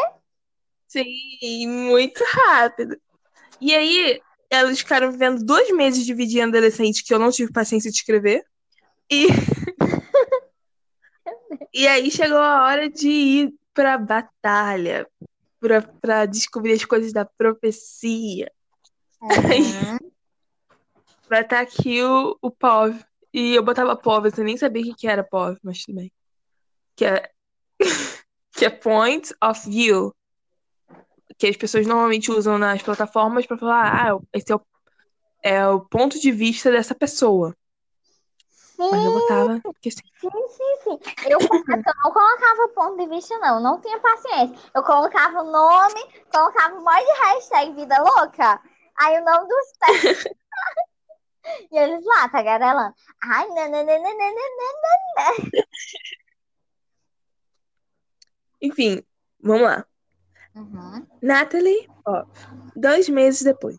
[0.88, 2.96] Sim, muito rápido.
[3.60, 4.22] E aí,
[4.52, 8.46] elas ficaram vivendo dois meses dividindo adolescente que eu não tive paciência de escrever.
[9.12, 9.30] E,
[11.74, 15.08] e aí chegou a hora de ir pra batalha,
[15.60, 18.52] pra, pra descobrir as coisas da profecia.
[19.26, 19.98] Uhum.
[21.28, 23.04] Vai estar aqui o, o POV.
[23.34, 26.12] E eu botava POV, eu nem sabia o que era POV, mas tudo bem.
[26.96, 27.30] Que é,
[28.54, 30.16] que é Point of View.
[31.38, 34.62] Que as pessoas normalmente usam nas plataformas pra falar, ah, esse é o,
[35.42, 37.56] é o ponto de vista dessa pessoa.
[38.78, 41.00] Mas eu Sim, botava, porque assim, sim, sim, sim.
[41.30, 43.60] Eu, eu não colocava ponto de vista, não.
[43.62, 44.58] Não tinha paciência.
[44.74, 48.62] Eu colocava o nome, colocava um monte de hashtag vida louca.
[48.98, 50.26] Aí o nome dos pés.
[51.72, 52.94] E eles lá, tagarelando.
[53.24, 54.06] Ai, nananana.
[58.62, 59.04] enfim,
[59.40, 59.86] vamos lá.
[60.56, 61.06] Uhum.
[61.22, 62.26] Natalie, ó,
[62.76, 63.78] dois meses depois.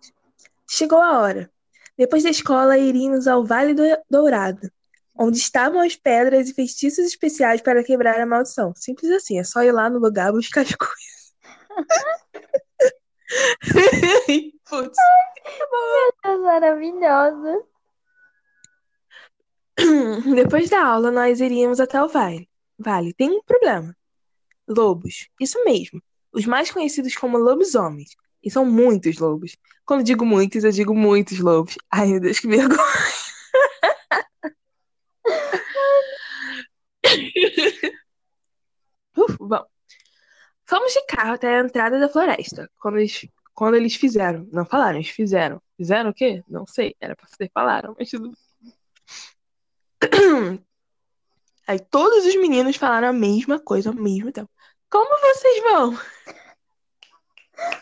[0.68, 1.50] Chegou a hora.
[1.96, 4.70] Depois da escola, iríamos ao Vale do Dourado,
[5.18, 8.74] onde estavam as pedras e feitiços especiais para quebrar a maldição.
[8.74, 11.34] Simples assim, é só ir lá no lugar buscar as coisas.
[14.68, 14.98] Putz.
[16.24, 17.64] Deus, maravilhosa.
[20.34, 22.48] Depois da aula, nós iríamos até o vale.
[22.78, 23.96] Vale, tem um problema.
[24.68, 25.28] Lobos.
[25.40, 26.02] Isso mesmo.
[26.32, 28.10] Os mais conhecidos como lobisomens.
[28.42, 29.56] E são muitos lobos.
[29.84, 31.76] Quando digo muitos, eu digo muitos lobos.
[31.90, 32.80] Ai, meu Deus, que vergonha.
[39.16, 39.64] Uf, bom.
[40.68, 42.70] Fomos de carro até a entrada da floresta.
[42.80, 44.48] Quando eles, quando eles fizeram.
[44.52, 45.62] Não falaram, eles fizeram.
[45.76, 46.42] Fizeram o quê?
[46.48, 46.94] Não sei.
[47.00, 48.32] Era pra fazer, falaram, mas tudo.
[51.66, 54.50] Aí todos os meninos falaram a mesma coisa ao mesmo tempo.
[54.88, 55.98] Como vocês vão?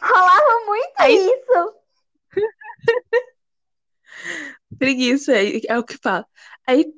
[0.02, 1.74] Rolava muito Aí- isso.
[4.78, 6.26] Preguiça é, é o que fala.
[6.66, 6.92] Aí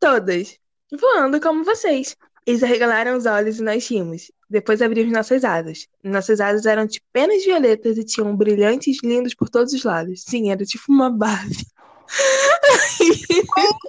[0.00, 0.58] todas,
[0.92, 2.16] voando como vocês.
[2.46, 4.30] Eles arregalaram os olhos e nós rimos.
[4.52, 5.88] Depois abrimos nossas asas.
[6.04, 10.24] Nossas asas eram de penas violetas e tinham brilhantes lindos por todos os lados.
[10.28, 11.66] Sim, era tipo uma Barbie.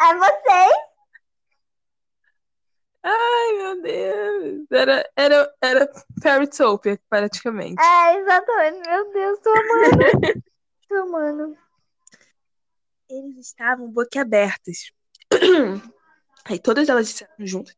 [0.00, 0.76] É vocês?
[3.02, 4.66] Ai, meu Deus.
[4.70, 5.92] Era, era, era
[6.22, 7.82] Fairytopia, praticamente.
[7.82, 8.88] É, exatamente.
[8.88, 10.42] Meu Deus, tô amando.
[10.88, 11.58] tô amando.
[13.10, 14.92] Eles estavam boquiabertos.
[16.44, 17.74] Aí todas elas disseram juntas.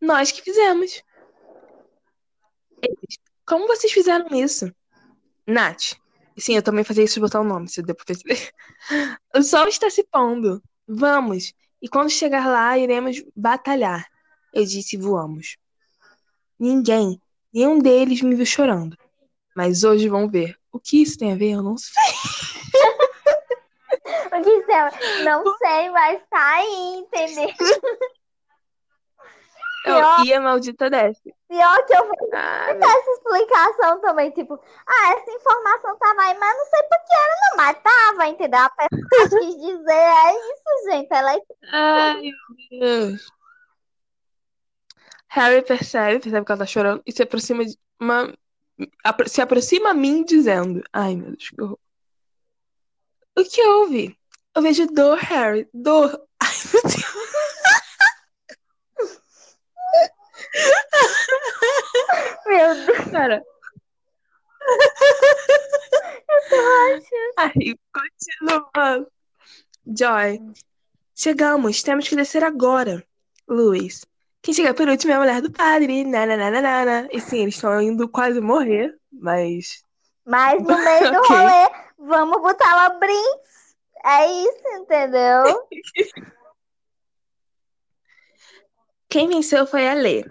[0.00, 1.02] Nós que fizemos.
[2.82, 4.72] Eles, como vocês fizeram isso?
[5.46, 5.94] Nath.
[6.36, 8.52] Sim, eu também fazia isso de botar o nome, se deu pra perceber.
[9.34, 10.62] O sol está se pondo.
[10.86, 11.52] Vamos.
[11.82, 14.06] E quando chegar lá, iremos batalhar.
[14.52, 15.56] Eu disse, voamos.
[16.58, 17.20] Ninguém,
[17.52, 18.96] nenhum deles me viu chorando.
[19.54, 20.56] Mas hoje vão ver.
[20.72, 21.50] O que isso tem a ver?
[21.50, 21.92] Eu não sei.
[24.30, 25.24] O que isso é?
[25.24, 27.48] Não sei, mas tá aí, entendeu?
[29.88, 31.34] Eu, e a maldita desce.
[31.48, 34.54] Pior que eu vou Ah, dar essa explicação também, tipo,
[34.86, 38.60] ah, essa informação tava aí, mas não sei por que era, não, mas tava, entendeu?
[38.60, 38.90] A pessoa
[39.40, 41.08] quis dizer, é isso, gente.
[41.10, 41.40] Ela é
[41.72, 43.38] Ai, meu Deus.
[45.28, 48.32] Harry percebe, percebe que ela tá chorando e se aproxima de uma.
[49.26, 51.78] Se aproxima a mim dizendo: Ai, meu Deus, que horror.
[53.36, 54.18] O que houve?
[54.54, 55.68] Eu vejo dor, Harry.
[55.72, 56.10] Dor.
[56.40, 57.07] Ai, meu Deus.
[62.46, 63.42] Meu Deus, Cara.
[67.36, 67.52] Ai,
[67.92, 69.06] continua.
[69.86, 70.40] Joy.
[71.14, 73.04] Chegamos, temos que descer agora.
[73.46, 74.04] Luiz.
[74.42, 76.04] Quem chega por último é a mulher do padre.
[76.04, 77.08] Nananana.
[77.10, 79.82] E sim, eles estão indo quase morrer, mas.
[80.24, 81.36] mas no meio do Ok.
[81.36, 83.76] rolê, vamos botar lá brinks.
[84.04, 85.68] É isso, entendeu?
[89.10, 90.24] Quem venceu foi a Lê.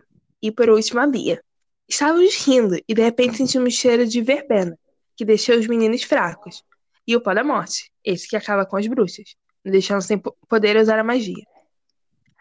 [0.48, 1.44] E por último a Bia.
[1.90, 4.80] Estávamos rindo e de repente sentimos cheiro de verbena,
[5.14, 6.64] que deixou os meninos fracos.
[7.06, 10.34] E o pó da morte, esse que acaba com as bruxas, nos deixando sem po-
[10.48, 11.44] poder usar a magia.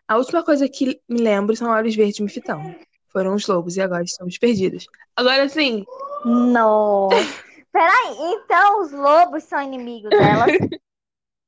[0.07, 2.77] A última coisa que me lembro são olhos verdes me fitando.
[3.09, 4.87] Foram os lobos e agora estamos perdidos.
[5.17, 5.85] Agora sim,
[6.25, 7.09] Não.
[7.73, 10.47] Peraí, então os lobos são inimigos delas.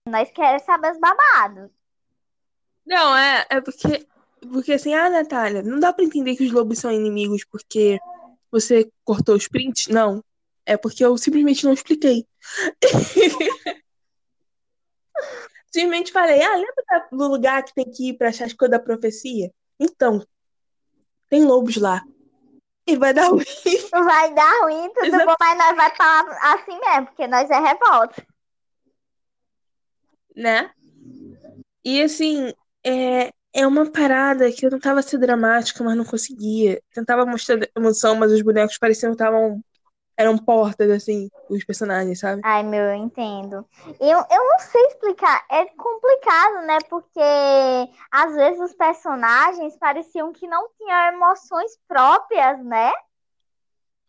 [0.09, 1.71] Nós queremos saber os babados.
[2.85, 4.05] Não, é, é porque,
[4.53, 7.99] porque assim, ah, Natália, não dá pra entender que os lobos são inimigos porque
[8.51, 9.89] você cortou os prints?
[9.89, 10.23] Não.
[10.65, 12.27] É porque eu simplesmente não expliquei.
[15.71, 18.83] Simplesmente falei, ah, lembra do lugar que tem que ir pra achar as coisas da
[18.83, 19.53] profecia?
[19.79, 20.27] Então,
[21.29, 22.03] tem lobos lá.
[22.87, 23.45] E vai dar ruim,
[23.93, 25.27] Vai dar ruim, tudo Exato.
[25.27, 28.27] bom, mas nós vai falar assim mesmo, porque nós é revolta.
[30.35, 30.71] né?
[31.85, 32.53] E assim,
[32.85, 36.81] é, é uma parada que eu tentava ser dramática, mas não conseguia.
[36.93, 39.63] Tentava mostrar emoção, mas os bonecos pareciam que estavam.
[40.17, 42.43] Eram portas, assim, os personagens, sabe?
[42.45, 43.65] Ai, meu, eu entendo.
[44.01, 46.79] Eu, eu não sei explicar, é complicado, né?
[46.91, 47.21] Porque
[48.11, 52.91] às vezes os personagens pareciam que não tinham emoções próprias, né?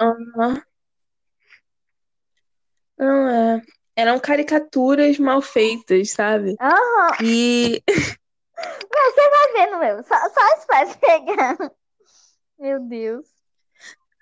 [0.01, 0.63] Aham.
[2.97, 3.61] Não é.
[3.95, 6.55] Eram caricaturas mal feitas, sabe?
[6.59, 7.83] Aham, E
[8.59, 10.03] você vai vendo, meu.
[10.03, 11.57] Só, só espera chegar.
[12.59, 13.25] Meu Deus.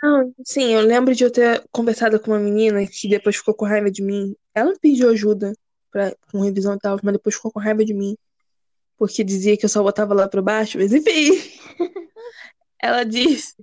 [0.02, 3.66] Não, sim, eu lembro de eu ter conversado com uma menina que depois ficou com
[3.66, 4.36] raiva de mim.
[4.54, 5.54] Ela me pediu ajuda
[5.90, 8.16] pra, com revisão e tal, mas depois ficou com raiva de mim.
[8.96, 11.32] Porque dizia que eu só botava lá pra baixo, mas enfim.
[12.80, 13.56] Ela disse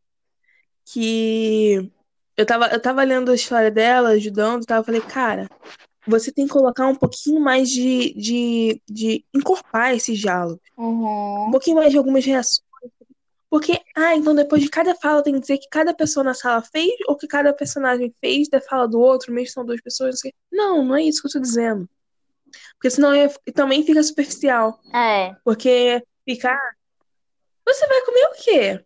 [0.86, 1.90] que
[2.36, 4.78] eu tava, eu tava lendo a história dela, ajudando e tal.
[4.78, 5.48] Eu falei, cara,
[6.06, 10.60] você tem que colocar um pouquinho mais de, de, de encorpar esses diálogos.
[10.76, 11.50] Um Uhum.
[11.50, 12.62] pouquinho mais de algumas reações.
[13.48, 16.60] Porque, ah, então depois de cada fala tem que dizer que cada pessoa na sala
[16.60, 20.18] fez ou que cada personagem fez da fala do outro, mesmo são duas pessoas.
[20.52, 21.88] Não, não, não é isso que eu tô dizendo.
[22.74, 24.80] Porque senão é- também fica superficial.
[24.92, 25.34] É.
[25.44, 26.72] Porque fica, ah,
[27.64, 28.84] você vai comer o quê?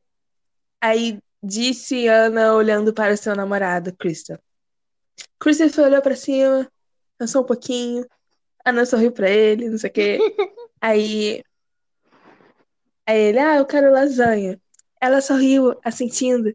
[0.81, 4.39] Aí disse Ana olhando para seu namorado, Krista.
[5.41, 6.71] Christopher olhou pra cima,
[7.19, 8.07] pensou um pouquinho.
[8.65, 10.19] Ana sorriu pra ele, não sei o quê.
[10.81, 11.43] Aí,
[13.05, 14.61] aí ele, ah, eu quero lasanha.
[15.01, 16.55] Ela sorriu, assentindo,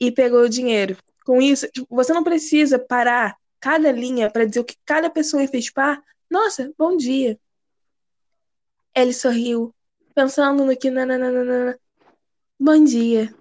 [0.00, 0.96] e pegou o dinheiro.
[1.24, 5.46] Com isso, tipo, você não precisa parar cada linha pra dizer o que cada pessoa
[5.46, 6.02] fez par.
[6.28, 7.38] Nossa, bom dia.
[8.92, 9.72] Ele sorriu,
[10.12, 11.78] pensando no que nananana.
[12.58, 13.32] Bom dia.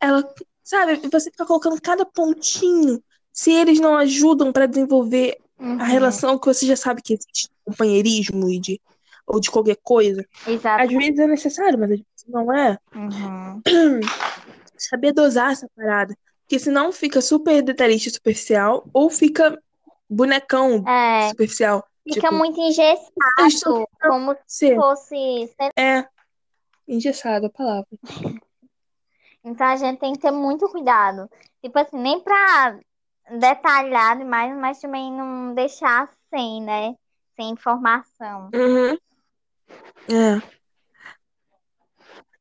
[0.00, 3.02] Ela, sabe, você fica colocando cada pontinho.
[3.38, 5.80] Se eles não ajudam pra desenvolver Uhum.
[5.80, 8.80] a relação que você já sabe que existe, companheirismo e de,
[9.26, 10.22] ou de qualquer coisa.
[10.46, 10.82] Exato.
[10.84, 12.78] Às vezes é necessário, mas às vezes não é.
[12.94, 13.62] Uhum.
[14.76, 16.14] Saber dosar essa parada.
[16.42, 19.58] Porque senão fica super detalhista superficial ou fica
[20.08, 21.82] bonecão É, superficial.
[22.04, 22.84] fica tipo, muito eu estou
[23.40, 25.50] engessado, como se fosse.
[25.74, 26.06] É.
[26.86, 27.88] Engessado a palavra.
[29.48, 31.30] Então a gente tem que ter muito cuidado.
[31.62, 32.80] Tipo assim, nem pra
[33.38, 36.94] detalhar demais, mas também não deixar sem, né?
[37.34, 38.50] Sem informação.
[38.54, 38.96] Uhum.
[40.08, 40.56] É.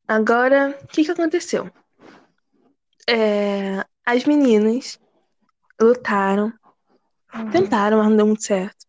[0.08, 1.70] Agora, o que que aconteceu?
[3.10, 5.00] É, as meninas
[5.82, 6.54] lutaram,
[7.34, 7.50] Uhum.
[7.52, 8.86] tentaram, mas não deu muito certo.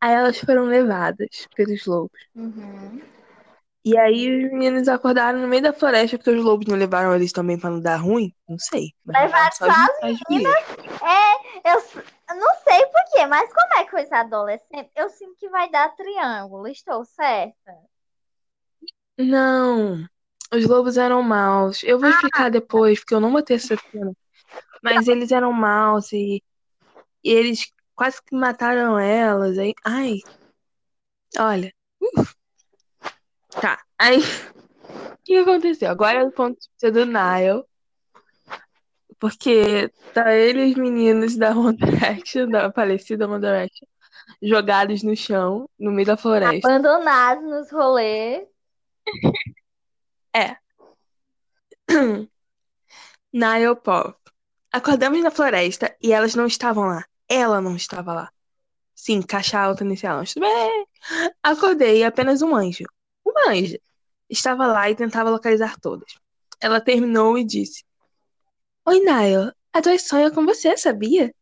[0.00, 2.20] Aí elas foram levadas pelos lobos.
[2.34, 3.00] Uhum.
[3.84, 7.32] E aí os meninos acordaram no meio da floresta porque os lobos não levaram eles
[7.32, 8.34] também pra não dar ruim?
[8.48, 8.92] Não sei.
[9.06, 10.54] Levaram só as, as meninas.
[11.02, 15.70] É, eu, não sei por quê, mas como é coisa adolescente, eu sinto que vai
[15.70, 16.66] dar triângulo.
[16.68, 17.72] Estou certa?
[19.16, 20.06] Não,
[20.52, 21.82] os lobos eram maus.
[21.82, 24.12] Eu vou explicar depois, porque eu não botei essa cena.
[24.82, 26.42] Mas eles eram maus e,
[27.24, 29.58] e eles quase que mataram elas.
[29.58, 30.18] Aí, ai,
[31.38, 31.77] olha.
[33.50, 34.18] Tá, aí
[35.12, 35.90] o que aconteceu?
[35.90, 37.64] Agora é o ponto de vista do Nile.
[39.18, 43.88] Porque tá ele e os meninos da One Direction, da falecida One Direction,
[44.42, 46.68] jogados no chão, no meio da floresta.
[46.68, 48.46] Abandonados nos rolês.
[53.32, 54.16] Nile Pop.
[54.70, 57.04] Acordamos na floresta e elas não estavam lá.
[57.28, 58.32] Ela não estava lá.
[58.94, 60.34] Sim, caixa alta nesse anjo.
[60.34, 60.86] Tudo bem.
[61.42, 62.84] Acordei apenas um anjo.
[63.44, 63.80] Uma anja.
[64.30, 66.12] Estava lá e tentava localizar todas.
[66.60, 67.84] Ela terminou e disse:
[68.86, 69.52] Oi, Nile.
[69.72, 71.32] A Joy sonha com você, sabia?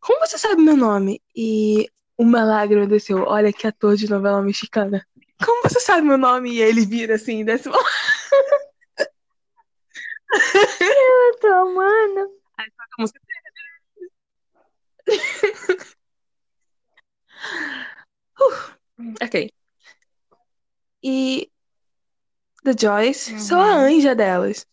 [0.00, 1.20] Como você sabe meu nome?
[1.34, 3.24] E uma lágrima desceu.
[3.24, 5.04] Olha que ator de novela mexicana.
[5.44, 6.50] Como você sabe meu nome?
[6.52, 7.74] E ele vira assim, desce Eu
[11.40, 12.30] tô amando.
[12.98, 13.20] música.
[18.40, 18.66] Uf,
[19.24, 19.50] ok.
[21.08, 21.48] E
[22.64, 23.80] The Joyce, sou a Uhum.
[23.96, 24.66] anja delas.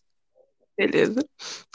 [0.76, 1.24] Beleza.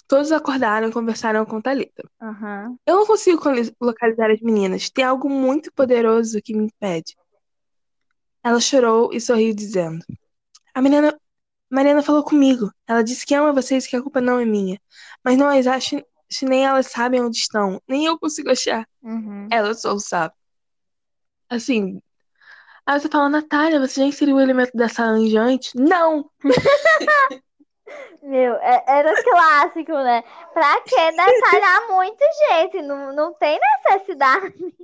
[0.08, 2.02] Todos acordaram e conversaram com Thalita.
[2.20, 2.76] Aham.
[2.84, 3.40] Eu não consigo
[3.80, 4.90] localizar as meninas.
[4.90, 7.14] Tem algo muito poderoso que me impede.
[8.42, 10.04] Ela chorou e sorriu, dizendo:
[10.74, 11.16] A menina.
[11.70, 12.72] Mariana falou comigo.
[12.86, 14.80] Ela disse que ama vocês e que a culpa não é minha.
[15.22, 17.80] Mas não as acho, se nem elas sabem onde estão.
[17.86, 18.88] Nem eu consigo achar.
[19.02, 19.46] Uhum.
[19.52, 20.34] Ela só sabe.
[21.48, 22.00] Assim.
[22.88, 25.74] Aí você fala, Natália, você já inseriu o elemento dessa anja antes?
[25.74, 26.30] Não!
[28.22, 30.22] Meu, é- era clássico, né?
[30.54, 32.80] Pra que detalhar muito, gente?
[32.80, 34.74] Não, não tem necessidade.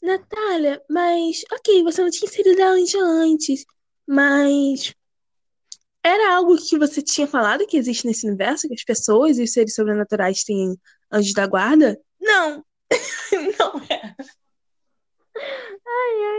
[0.00, 1.42] Natália, mas.
[1.52, 3.66] Ok, você não tinha inserido a anja antes.
[4.06, 4.94] Mas.
[6.04, 8.68] Era algo que você tinha falado que existe nesse universo?
[8.68, 10.80] Que as pessoas e os seres sobrenaturais têm
[11.10, 12.00] anjos da guarda?
[12.20, 12.64] Não!
[13.58, 14.14] não é.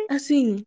[0.10, 0.66] Assim.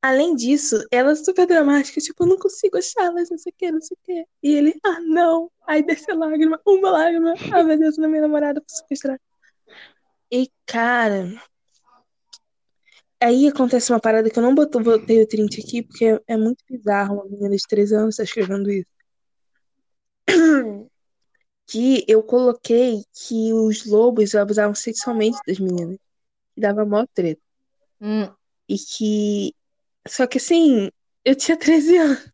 [0.00, 3.72] Além disso, ela é super dramática, tipo, eu não consigo achá-las, não sei o que,
[3.72, 4.24] não sei o que.
[4.42, 5.50] E ele, ah, não.
[5.66, 7.34] Aí desce a lágrima, uma lágrima.
[7.52, 9.20] Ah, meu Deus, na minha namorada foi sequestrada.
[10.30, 11.26] E, cara.
[13.20, 16.36] Aí acontece uma parada que eu não botou, botei o print aqui, porque é, é
[16.36, 18.86] muito bizarro uma menina de 13 anos tá escrevendo isso.
[21.66, 25.98] Que eu coloquei que os lobos abusavam sexualmente das meninas.
[26.58, 27.40] E dava mó treta.
[28.00, 28.28] Hum,
[28.68, 29.54] E que.
[30.08, 30.90] Só que assim,
[31.24, 32.32] eu tinha 13 anos.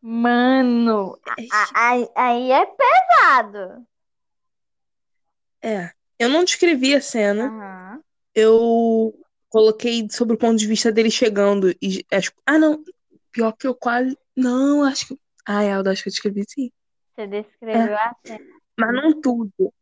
[0.00, 1.16] Mano,
[1.76, 3.86] aí, aí é pesado.
[5.62, 5.92] É.
[6.18, 7.46] Eu não descrevi a cena.
[7.46, 8.02] Aham.
[8.34, 9.14] Eu
[9.48, 11.70] coloquei sobre o ponto de vista dele chegando.
[11.80, 12.32] E acho...
[12.44, 12.82] Ah, não.
[13.30, 14.18] Pior que eu quase.
[14.36, 15.20] Não, acho que.
[15.46, 16.72] Ah, Alda, acho que eu descrevi sim.
[17.14, 18.44] Você descreveu a cena.
[18.76, 19.72] Mas não tudo.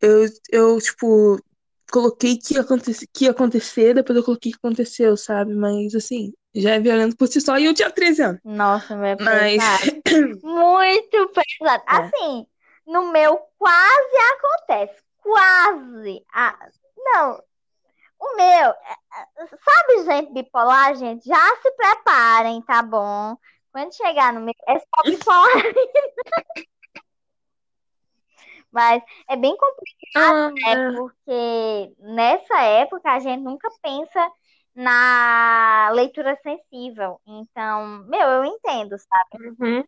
[0.00, 1.42] Eu, eu tipo,
[1.90, 5.54] coloquei que ia, acontecer, que ia acontecer, depois eu coloquei que aconteceu, sabe?
[5.54, 8.40] Mas assim, já é violento por si só e eu tinha 13 anos.
[8.44, 9.62] Nossa, meu, é Mas.
[9.62, 10.40] pesado.
[10.42, 11.82] Muito pesado.
[11.88, 11.96] É.
[11.96, 12.46] Assim,
[12.86, 15.02] no meu quase acontece.
[15.22, 16.24] Quase.
[16.32, 16.58] Ah,
[16.96, 17.42] não.
[18.20, 21.26] O meu, é- é- sabe, gente bipolar, gente?
[21.26, 23.36] Já se preparem, tá bom?
[23.72, 25.52] Quando chegar no meu, é só bipolar.
[28.72, 30.92] Mas é bem complicado, Ah, né?
[30.92, 34.30] Porque nessa época a gente nunca pensa
[34.74, 37.20] na leitura sensível.
[37.26, 39.48] Então, meu, eu entendo, sabe?
[39.58, 39.84] uhum.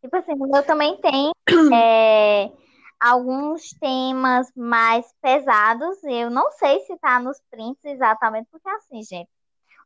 [0.00, 1.32] Tipo assim, eu também tenho
[1.72, 2.50] é,
[2.98, 6.02] alguns temas mais pesados.
[6.04, 9.30] Eu não sei se tá nos prints exatamente, porque assim, gente,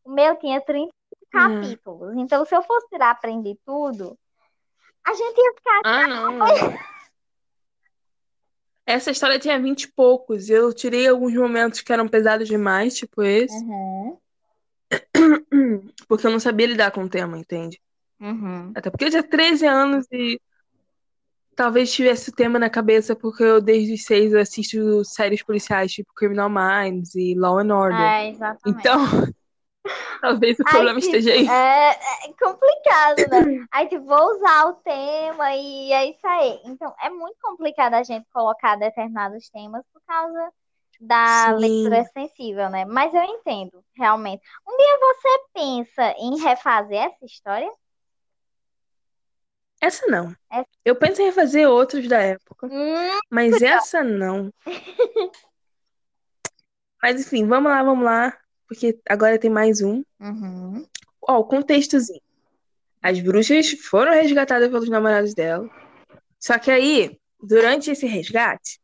[0.05, 0.91] o meu tinha 30
[1.35, 1.61] Hum.
[1.61, 2.17] capítulos.
[2.17, 4.19] Então, se eu fosse tirar aprender tudo,
[5.07, 5.81] a gente ia ficar.
[5.85, 6.39] Ah, não.
[8.87, 10.49] Essa história tinha vinte e poucos.
[10.49, 14.16] Eu tirei alguns momentos que eram pesados demais, tipo esse, Uhum,
[16.07, 17.80] porque eu não sabia lidar com o tema, entende?
[18.20, 18.72] uhum.
[18.74, 20.41] Até porque eu tinha 13 anos e
[21.57, 26.12] talvez tivesse o tema na cabeça, porque eu desde os seis assisto séries policiais, tipo
[26.14, 28.01] Criminal Minds e Law and Order.
[28.01, 28.80] É, exatamente.
[28.80, 28.99] Então,
[30.20, 31.47] talvez o Aí, problema tipo, esteja aí.
[31.47, 33.66] é, é complicado, né?
[33.72, 36.61] Aí, tipo, vou usar o tema e é isso aí.
[36.64, 40.53] Então, é muito complicado a gente colocar determinados temas por causa
[41.01, 41.61] da Sim.
[41.61, 42.84] leitura sensível, né?
[42.87, 44.43] Mas eu entendo, realmente.
[44.66, 47.70] Um dia você pensa em refazer essa história?
[49.80, 50.34] Essa não.
[50.51, 54.51] Essa- Eu penso em refazer outros da época, Hum, mas essa não.
[57.03, 58.37] Mas enfim, vamos lá, vamos lá,
[58.67, 60.03] porque agora tem mais um.
[60.21, 60.87] uhum.
[61.29, 62.21] Ó, o contextozinho.
[63.03, 65.69] As bruxas foram resgatadas pelos namorados dela.
[66.39, 68.79] Só que aí, durante esse resgate,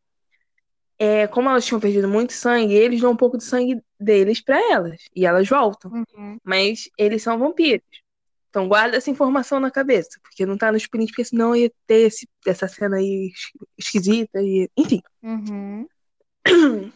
[0.99, 4.59] é, como elas tinham perdido muito sangue, eles dão um pouco de sangue deles pra
[4.71, 5.01] elas.
[5.15, 5.91] E elas voltam.
[5.91, 6.37] Uhum.
[6.43, 7.85] Mas eles são vampiros.
[8.49, 12.07] Então guarda essa informação na cabeça, porque não tá nos prints, porque senão ia ter
[12.07, 14.69] esse, essa cena aí es- esquisita e.
[14.77, 15.01] Enfim.
[15.23, 15.87] Uhum.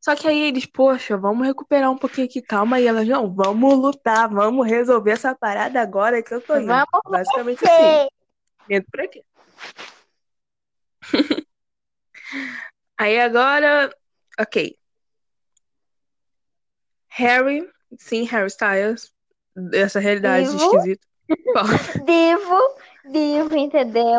[0.00, 2.86] Só que aí eles, poxa, vamos recuperar um pouquinho aqui, calma aí.
[2.86, 6.66] Elas, não, vamos lutar, vamos resolver essa parada agora que eu tô indo.
[6.68, 7.82] Vamos Basicamente assim.
[7.82, 8.08] ver.
[8.66, 9.22] Medo pra quê?
[12.96, 13.90] Aí agora,
[14.38, 14.76] ok.
[17.08, 19.10] Harry, sim, Harry Styles,
[19.72, 20.56] essa realidade Vivo.
[20.56, 21.06] esquisita.
[21.54, 22.76] Bom, Divo,
[23.10, 24.18] divo, entendeu?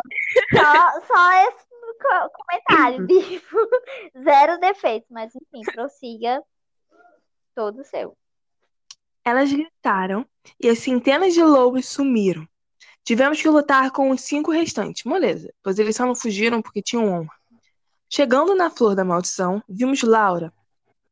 [0.51, 1.70] Só, só esse
[2.01, 3.57] co- comentário, divo.
[4.23, 6.41] Zero defeitos, mas enfim, prossiga
[7.55, 8.17] todo seu.
[9.23, 10.25] elas gritaram
[10.59, 12.47] e as centenas de lobos sumiram.
[13.03, 17.07] Tivemos que lutar com os cinco restantes, moleza, pois eles só não fugiram porque tinham
[17.07, 17.33] honra.
[18.09, 20.53] Chegando na flor da maldição, vimos Laura.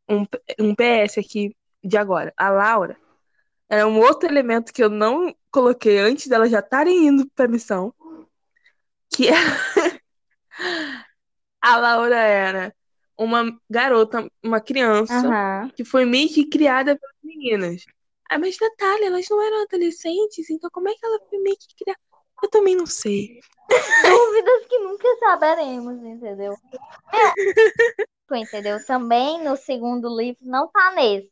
[0.08, 0.26] Um,
[0.60, 2.34] um PS aqui de agora.
[2.38, 2.98] A Laura
[3.70, 7.94] era um outro elemento que eu não coloquei antes delas já estarem indo pra missão.
[9.12, 9.99] Que é...
[11.62, 12.74] A Laura era
[13.18, 15.72] uma garota, uma criança, Aham.
[15.76, 17.86] que foi meio que criada pelas meninas.
[18.30, 21.76] Ah, mas Natália, elas não eram adolescentes, então como é que ela foi meio que
[21.84, 22.00] criada?
[22.42, 23.42] Eu também não sei.
[24.04, 26.58] Dúvidas que nunca saberemos, entendeu?
[27.12, 28.86] É, entendeu?
[28.86, 31.32] Também no segundo livro não tá nesse.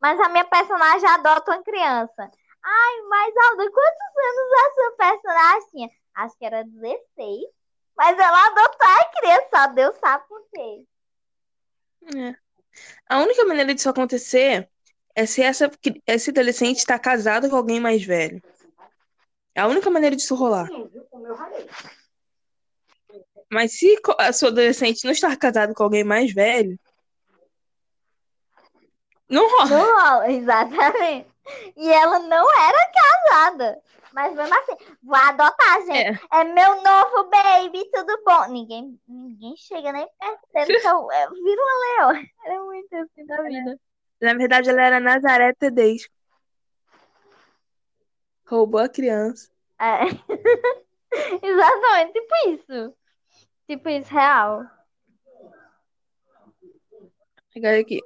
[0.00, 2.30] Mas a minha personagem adota uma criança.
[2.64, 5.90] Ai, mas Alda, quantos anos essa personagem tinha?
[6.14, 7.57] Acho que era 16.
[7.98, 10.84] Mas ela adotou a criança, só Deus sabe por quê.
[12.16, 12.36] É.
[13.08, 14.70] A única maneira disso acontecer
[15.14, 15.68] é se essa,
[16.06, 18.40] esse adolescente está casado com alguém mais velho.
[19.52, 20.68] É a única maneira disso rolar.
[23.50, 26.78] Mas se a sua adolescente não estar casado com alguém mais velho,
[29.28, 29.70] não rola.
[29.70, 31.28] Não rola, exatamente.
[31.76, 33.82] E ela não era casada.
[34.12, 36.20] Mas mesmo assim, vou adotar, gente.
[36.32, 36.40] É.
[36.40, 38.48] É meu novo baby, tudo bom.
[38.48, 42.24] Ninguém, ninguém chega nem perto dele, que eu, eu viro uma leoa.
[42.44, 43.80] Era muito assim da vida.
[44.20, 46.12] Na verdade, ela era Nazaré Tedesco.
[48.46, 49.48] Roubou a criança.
[49.80, 50.00] É.
[51.40, 52.94] Exatamente, tipo isso.
[53.68, 54.64] Tipo isso, real.
[57.56, 58.00] Agora aqui.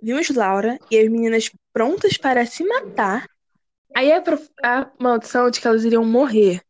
[0.00, 3.26] Vimos Laura e as meninas prontas para se matar.
[3.98, 6.62] Aí a, prof- a maldição de que elas iriam morrer.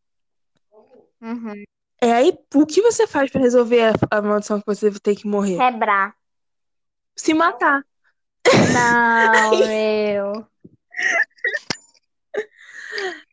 [1.20, 1.62] Uhum.
[2.00, 5.26] É aí, o que você faz pra resolver a, a maldição que você tem que
[5.26, 5.58] morrer?
[5.58, 6.14] Quebrar.
[7.14, 7.84] Se matar.
[8.72, 10.46] Não, meu.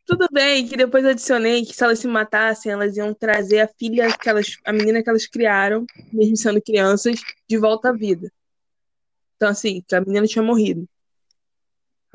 [0.04, 3.68] Tudo bem que depois eu adicionei que se elas se matassem, elas iam trazer a
[3.78, 7.18] filha que elas, a menina que elas criaram, mesmo sendo crianças,
[7.48, 8.30] de volta à vida.
[9.36, 10.86] Então, assim, que a menina tinha morrido.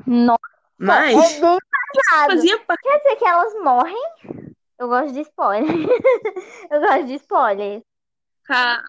[0.06, 0.38] Nossa,
[0.78, 1.40] Mas é
[2.26, 2.82] fazia parte.
[2.82, 4.02] Quer dizer que elas morrem?
[4.78, 5.70] Eu gosto de spoiler.
[6.70, 7.82] Eu gosto de spoiler.
[8.44, 8.84] Calma.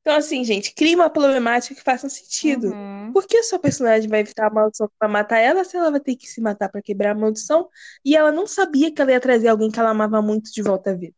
[0.00, 2.68] Então, assim, gente, cria uma problemática que faça sentido.
[2.68, 3.10] Uhum.
[3.12, 6.00] Por que a sua personagem vai evitar a maldição pra matar ela se ela vai
[6.00, 7.70] ter que se matar pra quebrar a maldição?
[8.04, 10.90] E ela não sabia que ela ia trazer alguém que ela amava muito de volta
[10.90, 11.14] à vida.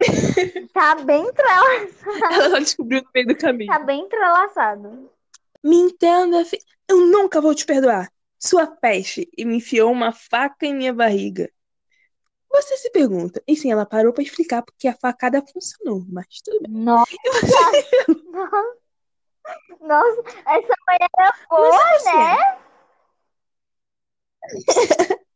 [0.72, 2.32] Tá bem entrelaçado.
[2.32, 3.70] Ela descobriu no meio do caminho.
[3.70, 5.10] Tá bem entrelaçado.
[5.62, 6.58] Me entenda, fi...
[6.90, 8.12] eu nunca vou te perdoar.
[8.38, 11.50] Sua peste e me enfiou uma faca em minha barriga.
[12.50, 16.62] Você se pergunta, e sim, ela parou pra explicar porque a facada funcionou, mas tudo
[16.62, 16.72] bem.
[16.72, 17.14] Nossa,
[18.32, 18.78] nossa,
[19.80, 22.36] nossa, essa mãe era boa, Mas é né?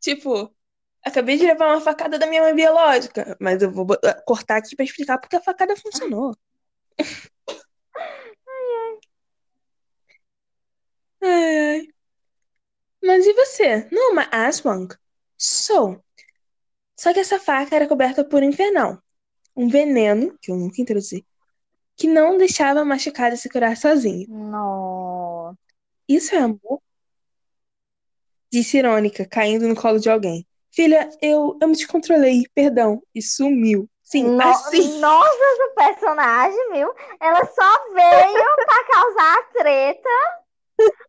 [0.00, 0.54] Tipo,
[1.02, 3.86] acabei de levar uma facada da minha mãe biológica, mas eu vou
[4.26, 6.36] cortar aqui pra explicar porque a facada funcionou.
[11.22, 11.86] Ai, ai.
[13.02, 13.88] Mas e você?
[13.90, 14.94] Não, mas Aswang.
[15.36, 16.02] Sou.
[16.98, 18.98] Só que essa faca era coberta por um infernal.
[19.56, 21.26] Um veneno, que eu nunca introduzi,
[21.96, 24.26] que não deixava a machucada se curar sozinho.
[24.28, 25.56] Nossa.
[26.08, 26.80] Isso é amor?
[28.52, 30.46] Disse irônica, caindo no colo de alguém.
[30.72, 33.02] Filha, eu, eu me descontrolei, perdão.
[33.14, 33.88] E sumiu.
[34.02, 34.98] Sim, No- assim.
[34.98, 36.92] Nossa, essa personagem, viu?
[37.20, 40.08] Ela só veio pra causar treta,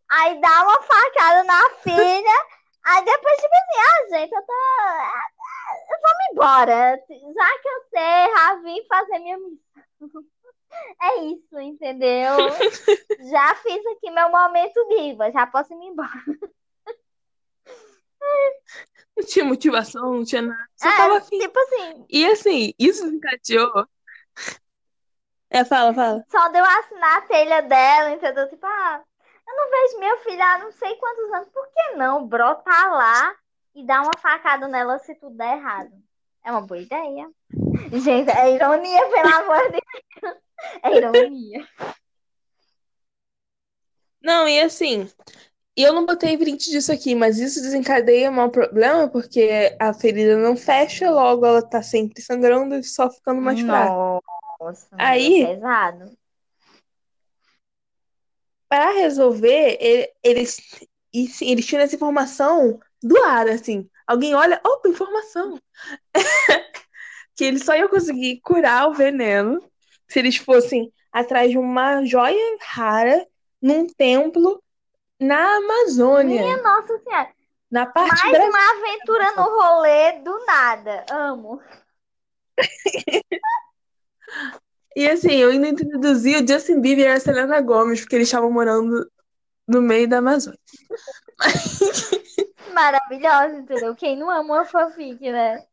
[0.10, 2.46] aí dá uma facada na filha,
[2.86, 4.54] aí depois, tipo assim, ah, gente, eu tô.
[6.02, 6.98] Vamos embora.
[7.08, 9.62] Já que eu sei, já vim fazer minha missão.
[11.02, 12.38] É isso, entendeu?
[13.30, 16.10] Já fiz aqui meu momento diva, já posso ir embora.
[19.18, 20.66] Não tinha motivação, não tinha nada.
[20.76, 21.40] Só É, tava afim.
[21.40, 23.86] tipo assim, E assim, isso encadeou.
[25.50, 26.26] É, fala, fala.
[26.32, 28.48] só deu assinar a telha dela, entendeu?
[28.50, 29.04] Tipo, ah,
[29.52, 33.36] eu não vejo meu filho há não sei quantos anos, por que não brotar lá
[33.76, 35.92] e dar uma facada nela se tudo der errado?
[36.44, 37.30] É uma boa ideia.
[37.92, 39.82] Gente, é ironia, pelo amor de
[40.24, 40.38] Deus.
[40.84, 41.68] É ironia.
[44.22, 45.10] Não, e assim,
[45.76, 50.56] eu não botei print disso aqui, mas isso desencadeia um problema porque a ferida não
[50.56, 54.22] fecha, logo ela tá sempre sangrando e só ficando mais fraca.
[54.60, 56.21] Nossa, Aí- meu, pesado.
[58.72, 60.62] Para resolver, ele- eles,
[61.14, 63.90] e, sim, eles tiram essa informação do ar, assim.
[64.08, 65.60] Alguém olha, opa, informação.
[67.36, 69.62] que eles só iam conseguir curar o veneno
[70.08, 73.28] se eles fossem atrás de uma joia rara
[73.62, 74.64] num templo
[75.20, 77.30] na Amazônia, Minha Nossa Senhora.
[77.70, 78.50] na parte Mais brasileira.
[78.50, 81.06] uma aventura no rolê do nada.
[81.12, 81.62] Amo.
[84.96, 88.52] E assim, eu ainda introduzi o Justin Bieber e a Selena Gomez, porque eles estavam
[88.52, 89.10] morando
[89.68, 90.60] no meio da Amazônia.
[92.74, 93.96] Maravilhosa, entendeu?
[93.96, 95.66] Quem não ama uma fanfic, né?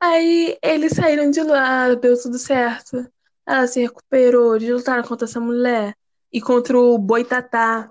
[0.00, 3.06] Aí eles saíram de lá, deu tudo certo.
[3.46, 5.96] Ela se recuperou, eles lutaram contra essa mulher
[6.32, 7.88] e contra o Boitatá.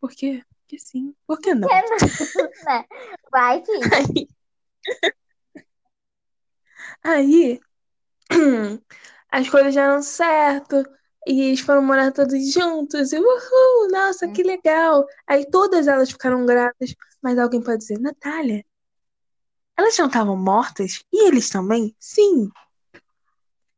[0.00, 0.42] Por quê?
[0.60, 1.14] Porque sim.
[1.26, 1.68] Por que não?
[2.66, 2.84] né?
[3.30, 3.72] Vai que.
[7.06, 7.60] Aí,
[9.30, 10.84] as coisas deram certo.
[11.26, 13.12] E eles foram morar todos juntos.
[13.12, 15.04] E uhul, nossa, que legal.
[15.26, 16.94] Aí todas elas ficaram grávidas.
[17.22, 18.64] Mas alguém pode dizer, Natália,
[19.76, 21.04] elas não estavam mortas?
[21.12, 21.94] E eles também?
[21.98, 22.50] Sim.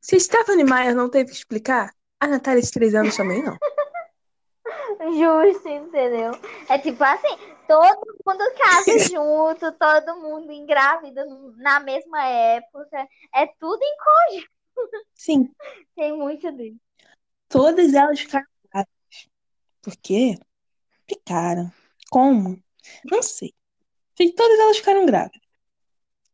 [0.00, 3.58] Se Stephanie Meyer não teve que explicar, a Natália de três anos também não.
[5.18, 6.32] Justo, entendeu?
[6.68, 7.36] É tipo assim,
[7.68, 11.24] todo mundo casa junto, todo mundo engravida
[11.58, 13.06] na mesma época.
[13.34, 13.96] É tudo em
[15.14, 15.50] Sim,
[15.94, 16.80] tem muito disso.
[17.48, 19.28] todas elas ficaram grávidas.
[19.82, 20.38] Por quê?
[21.08, 21.70] Ficaram.
[22.10, 22.58] Como?
[23.04, 23.54] Não sei.
[24.36, 25.40] Todas elas ficaram grávidas.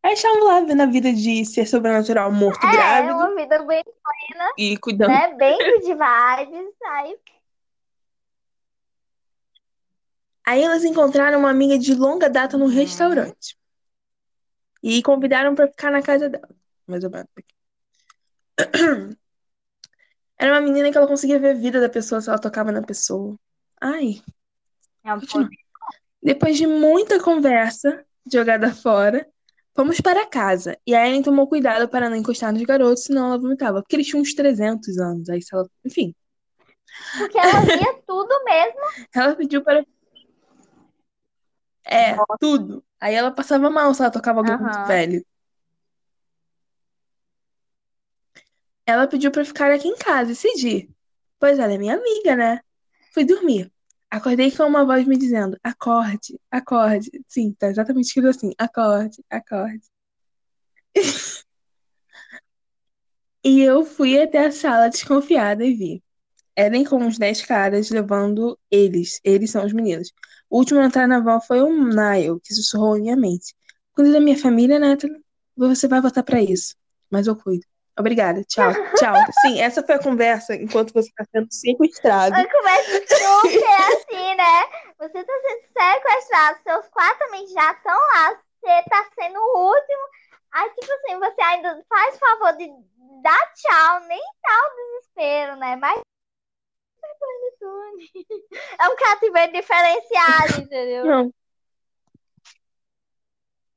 [0.03, 3.83] Aí estavam lá vendo a vida de ser sobrenatural morto É, grávido uma vida bem,
[4.59, 5.09] e cuidando.
[5.09, 6.75] né, bem good vibes.
[6.87, 7.17] Aí,
[10.47, 12.71] Aí elas encontraram uma amiga de longa data no Uhum.
[12.71, 13.57] restaurante.
[14.83, 16.49] E convidaram pra ficar na casa dela.
[16.87, 17.29] Mais ou menos.
[20.39, 22.83] Era uma menina que ela conseguia ver a vida da pessoa se ela tocava na
[22.83, 23.39] pessoa.
[23.81, 24.21] Ai,
[25.05, 25.21] é um.
[26.23, 29.27] Depois de muita conversa jogada fora,
[29.75, 30.77] fomos para casa.
[30.87, 33.81] E a Ellen tomou cuidado para não encostar nos garotos, senão ela vomitava.
[33.83, 35.29] Porque eles tinham uns 300 anos.
[35.29, 35.69] Aí ela...
[35.85, 36.15] Enfim,
[37.19, 38.81] porque ela via tudo mesmo.
[39.15, 39.85] ela pediu para...
[41.85, 42.85] É, tudo.
[43.01, 45.25] Aí ela passava mal se ela tocava alguém muito velho.
[48.87, 50.89] Ela pediu pra ficar aqui em casa esse dia.
[51.39, 52.61] Pois ela é minha amiga, né?
[53.13, 53.71] Fui dormir.
[54.11, 57.11] Acordei com uma voz me dizendo: acorde, acorde.
[57.27, 59.83] Sim, tá exatamente escrito assim: acorde, acorde.
[63.47, 66.03] E eu fui até a sala desconfiada e vi.
[66.57, 69.21] Ellen com uns 10 caras levando eles.
[69.23, 70.15] Eles são os meninos.
[70.51, 73.55] O último a entrar na van foi o Niall, que sussurrou em minha mente.
[73.93, 75.23] Cuida da minha família, Natalie.
[75.57, 76.77] você vai votar pra isso.
[77.11, 77.65] Mas eu cuido.
[77.99, 78.43] Obrigada.
[78.45, 78.73] Tchau.
[78.99, 79.15] Tchau.
[79.41, 82.35] Sim, essa foi a conversa enquanto você está sendo sequestrado.
[82.35, 84.65] Uma conversa super assim, né?
[84.99, 90.03] Você está sendo sequestrado, seus quatro amigos já estão lá, você está sendo o último.
[90.53, 92.69] Aí, tipo assim, você ainda faz favor de
[93.23, 95.77] dar tchau, nem tá o desespero, né?
[95.77, 96.01] Mas
[98.79, 101.05] é um cativeiro diferenciado, entendeu?
[101.05, 101.35] Não.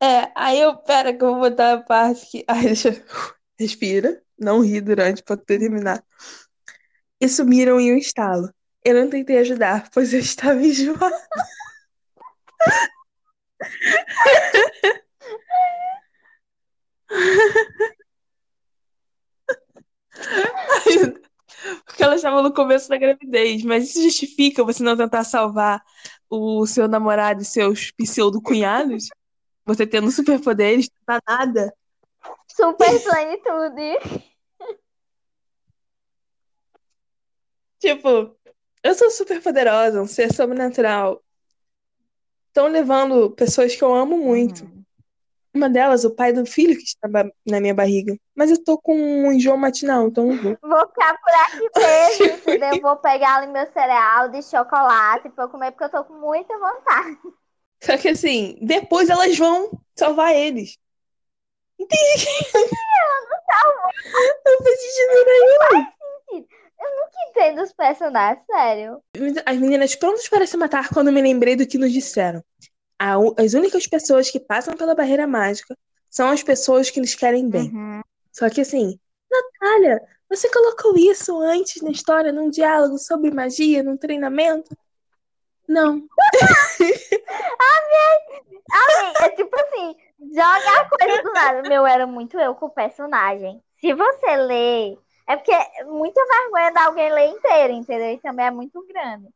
[0.01, 2.45] É, aí eu, pera que eu vou botar a parte que.
[2.47, 3.03] Ai, deixa.
[3.59, 6.03] Respira, não ri durante pra terminar.
[7.19, 8.53] E sumiram em um estalo.
[8.85, 11.27] Eu não tentei ajudar, pois eu estava enjoada.
[21.85, 25.83] Porque ela estava no começo da gravidez, mas isso justifica você não tentar salvar
[26.29, 29.07] o seu namorado e seus pseudo-cunhados?
[29.65, 31.73] Você tendo superpoderes, não tá nada.
[32.47, 34.37] Super plenitude.
[37.79, 38.35] Tipo,
[38.83, 41.23] eu sou super poderosa, um ser sobrenatural.
[42.47, 44.63] Estão levando pessoas que eu amo muito.
[44.63, 44.83] Uhum.
[45.57, 48.15] Uma delas, o pai do filho que estava na minha barriga.
[48.35, 50.55] Mas eu tô com um enjoo matinal, então não vou.
[50.61, 52.75] Vou ficar por aqui mesmo, entendeu?
[52.75, 56.13] Eu Vou pegar ali meu cereal de chocolate pra eu comer, porque eu tô com
[56.13, 57.17] muita vontade.
[57.83, 60.77] Só que assim, depois elas vão salvar eles.
[61.79, 62.27] Entende?
[64.45, 65.87] Não faz sentido nenhum.
[66.79, 69.01] Eu nunca entendo os personagens, sério.
[69.43, 72.43] As meninas prontas para se matar quando me lembrei do que nos disseram.
[72.99, 75.77] As únicas pessoas que passam pela barreira mágica
[76.09, 77.69] são as pessoas que lhes querem bem.
[77.69, 78.01] Uhum.
[78.31, 83.97] Só que assim, Natália, você colocou isso antes na história, num diálogo sobre magia, num
[83.97, 84.75] treinamento?
[85.67, 86.01] Não.
[88.69, 89.95] Amiga, é tipo assim,
[90.33, 91.69] joga a coisa do nada.
[91.69, 93.61] Meu, era muito eu com o personagem.
[93.79, 98.13] Se você ler, é porque é muita vergonha de alguém ler inteiro, entendeu?
[98.13, 99.27] E também é muito grande.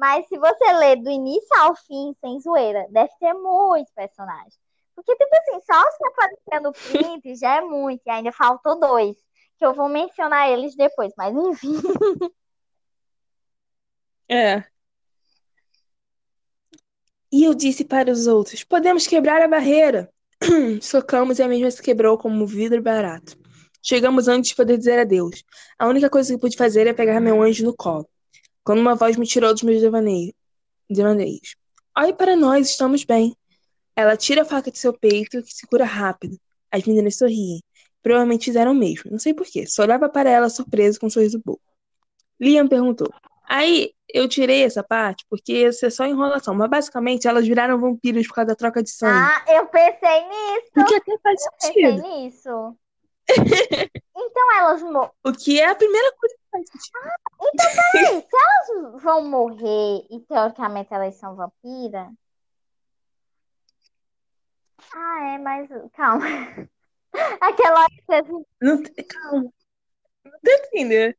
[0.00, 4.58] Mas se você ler do início ao fim, sem zoeira, deve ter muitos personagens.
[4.94, 8.80] Porque, tipo assim, só os que apareceram no print já é muito, e ainda faltou
[8.80, 9.14] dois.
[9.58, 11.74] Que eu vou mencionar eles depois, mas enfim.
[14.32, 14.62] É.
[17.32, 20.08] E eu disse para os outros: podemos quebrar a barreira.
[20.80, 23.36] Socamos e a mesma se quebrou como um vidro barato.
[23.82, 25.42] Chegamos antes de poder dizer adeus.
[25.76, 28.08] A única coisa que pude fazer é pegar meu anjo no colo.
[28.64, 30.32] Quando uma voz me tirou dos meus devaneios.
[30.88, 31.56] devaneios.
[31.96, 33.34] Olhe para nós, estamos bem.
[33.96, 36.36] Ela tira a faca de seu peito, que se cura rápido.
[36.70, 37.60] As meninas sorriem.
[38.02, 39.10] Provavelmente fizeram o mesmo.
[39.10, 39.66] Não sei porquê.
[39.66, 41.60] Só olhava para ela surpreso com um sorriso bobo.
[42.40, 43.12] Liam perguntou.
[43.46, 46.54] Aí, eu tirei essa parte porque isso é só enrolação.
[46.54, 49.12] Mas basicamente elas viraram vampiros por causa da troca de sangue.
[49.18, 50.70] Ah, eu pensei nisso.
[50.76, 52.02] O que até faz Pensei sentido.
[52.08, 52.76] nisso.
[54.22, 56.92] Então elas mo- O que é a primeira coisa que faz sentido.
[57.56, 62.08] Peraí, se elas vão morrer e teoricamente elas são vampiras.
[64.94, 66.24] Ah, é, mas calma.
[67.40, 67.86] Aquela
[68.60, 69.50] Não tem- calma.
[70.24, 71.14] Não tô entendendo.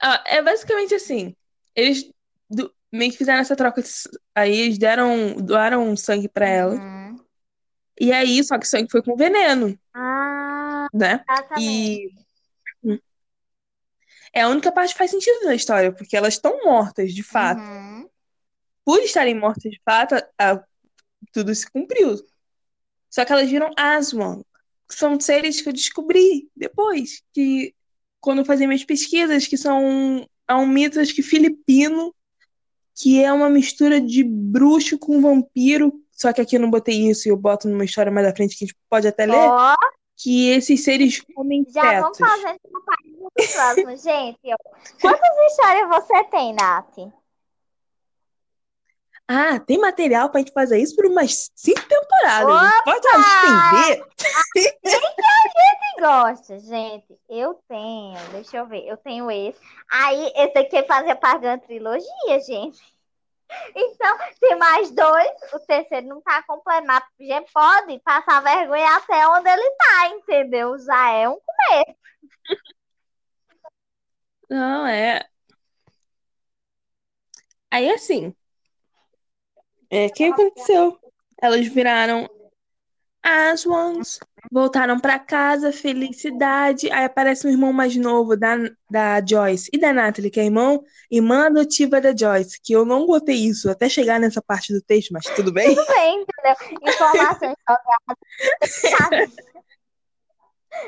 [0.00, 1.34] Ah, é basicamente assim.
[1.74, 2.10] Eles
[2.48, 3.82] do- meio que fizeram essa troca.
[3.82, 3.88] de
[4.34, 6.74] Aí eles deram, doaram sangue pra ela.
[6.74, 7.24] Uhum.
[8.00, 11.24] E aí, só que o sangue foi com veneno, Ah, né?
[11.28, 11.64] exatamente.
[12.04, 12.17] E
[14.32, 17.60] é a única parte que faz sentido na história, porque elas estão mortas, de fato.
[17.60, 18.08] Uhum.
[18.84, 20.64] Por estarem mortas de fato, a- a-
[21.32, 22.16] tudo se cumpriu.
[23.10, 24.42] Só que elas viram Aswan,
[24.88, 27.74] que são seres que eu descobri depois, que
[28.20, 32.14] quando eu fazia minhas pesquisas, que são há um mito acho que filipino,
[32.94, 37.28] que é uma mistura de bruxo com vampiro, só que aqui eu não botei isso
[37.28, 39.76] e eu boto numa história mais à frente que a gente pode até ler, Ó,
[40.16, 42.32] que esses seres comem já vamos fetos.
[42.32, 43.96] fazendo uma parte próximo.
[43.96, 44.40] Gente,
[45.00, 47.12] quantas histórias você tem, Nath?
[49.30, 52.50] Ah, tem material pra gente fazer isso por umas cinco temporadas.
[52.50, 52.82] Opa!
[52.82, 54.06] Pode estender?
[54.54, 57.18] Quem gosta, gente?
[57.28, 59.60] Eu tenho, deixa eu ver, eu tenho esse.
[59.90, 62.80] Aí, esse aqui fazia parte de uma trilogia, gente.
[63.74, 69.26] Então, tem mais dois, o terceiro não tá completo, mas já pode passar vergonha até
[69.28, 70.78] onde ele tá, entendeu?
[70.78, 71.38] Já é um
[74.48, 75.28] Não, é.
[77.70, 78.34] Aí assim,
[79.90, 80.98] é, o que aconteceu?
[81.40, 82.28] Elas viraram
[83.22, 84.18] Aswans,
[84.50, 86.90] voltaram pra casa, felicidade.
[86.90, 88.56] Aí aparece um irmão mais novo da,
[88.90, 93.06] da Joyce e da Natalie, que é irmão, irmã adotiva da Joyce, que eu não
[93.06, 95.74] botei isso até chegar nessa parte do texto, mas tudo bem?
[95.74, 96.56] tudo bem, entendeu?
[96.90, 97.54] Informações
[98.68, 99.30] jogadas.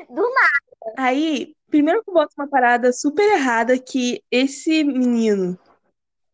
[0.09, 0.95] Do nada.
[0.97, 5.59] Aí, primeiro que eu boto uma parada super errada que esse menino,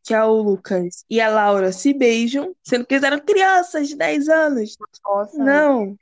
[0.04, 3.96] que é o Lucas, e a Laura se beijam, sendo que eles eram crianças de
[3.96, 4.76] 10 anos.
[5.04, 5.96] Nossa, Não,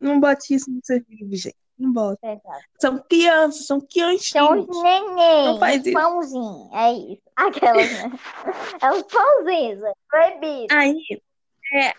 [0.00, 1.56] não bote isso no seu livro, gente.
[1.78, 2.18] Não bota.
[2.22, 2.64] verdade.
[2.78, 4.66] São crianças, são São criancinhos.
[4.68, 5.92] os neném, Não faz isso.
[5.98, 6.68] pãozinhos.
[6.74, 7.22] É isso.
[7.36, 8.12] Aquelas, né?
[8.82, 10.74] É os pãozinhos, é proibido.
[10.74, 11.22] Aí,
[11.72, 11.94] é.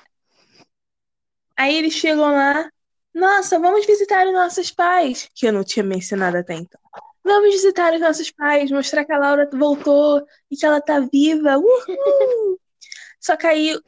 [1.58, 2.70] Aí eles chegam lá.
[3.14, 5.30] Nossa, vamos visitar os nossos pais.
[5.36, 6.80] Que eu não tinha mencionado até então.
[7.24, 11.58] Vamos visitar os nossos pais, mostrar que a Laura voltou e que ela tá viva.
[11.58, 12.60] Uhul!
[13.20, 13.80] Só que aí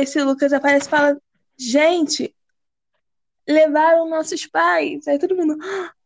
[0.00, 1.18] esse Lucas aparece e fala:
[1.56, 2.34] Gente,
[3.48, 5.08] levaram nossos pais.
[5.08, 5.56] Aí todo mundo,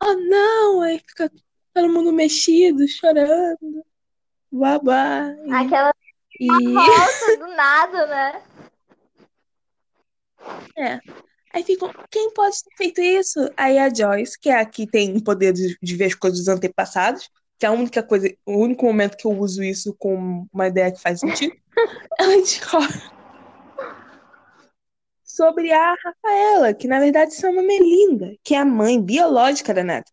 [0.00, 0.82] oh não!
[0.82, 1.30] Aí fica
[1.74, 3.84] todo mundo mexido, chorando.
[4.50, 5.34] Babá.
[5.50, 5.92] Aquela
[6.38, 8.42] e- volta do nada, né?
[10.76, 10.98] É.
[11.52, 13.38] Aí ficam, quem pode ter feito isso?
[13.56, 16.38] Aí a Joyce, que é a que tem o poder de, de ver as coisas
[16.38, 17.28] dos antepassados,
[17.58, 20.90] que é a única coisa, o único momento que eu uso isso com uma ideia
[20.90, 21.54] que faz sentido,
[22.18, 23.12] ela descobre
[25.22, 29.82] sobre a Rafaela, que na verdade se chama Melinda, que é a mãe biológica da
[29.82, 30.12] Natalie,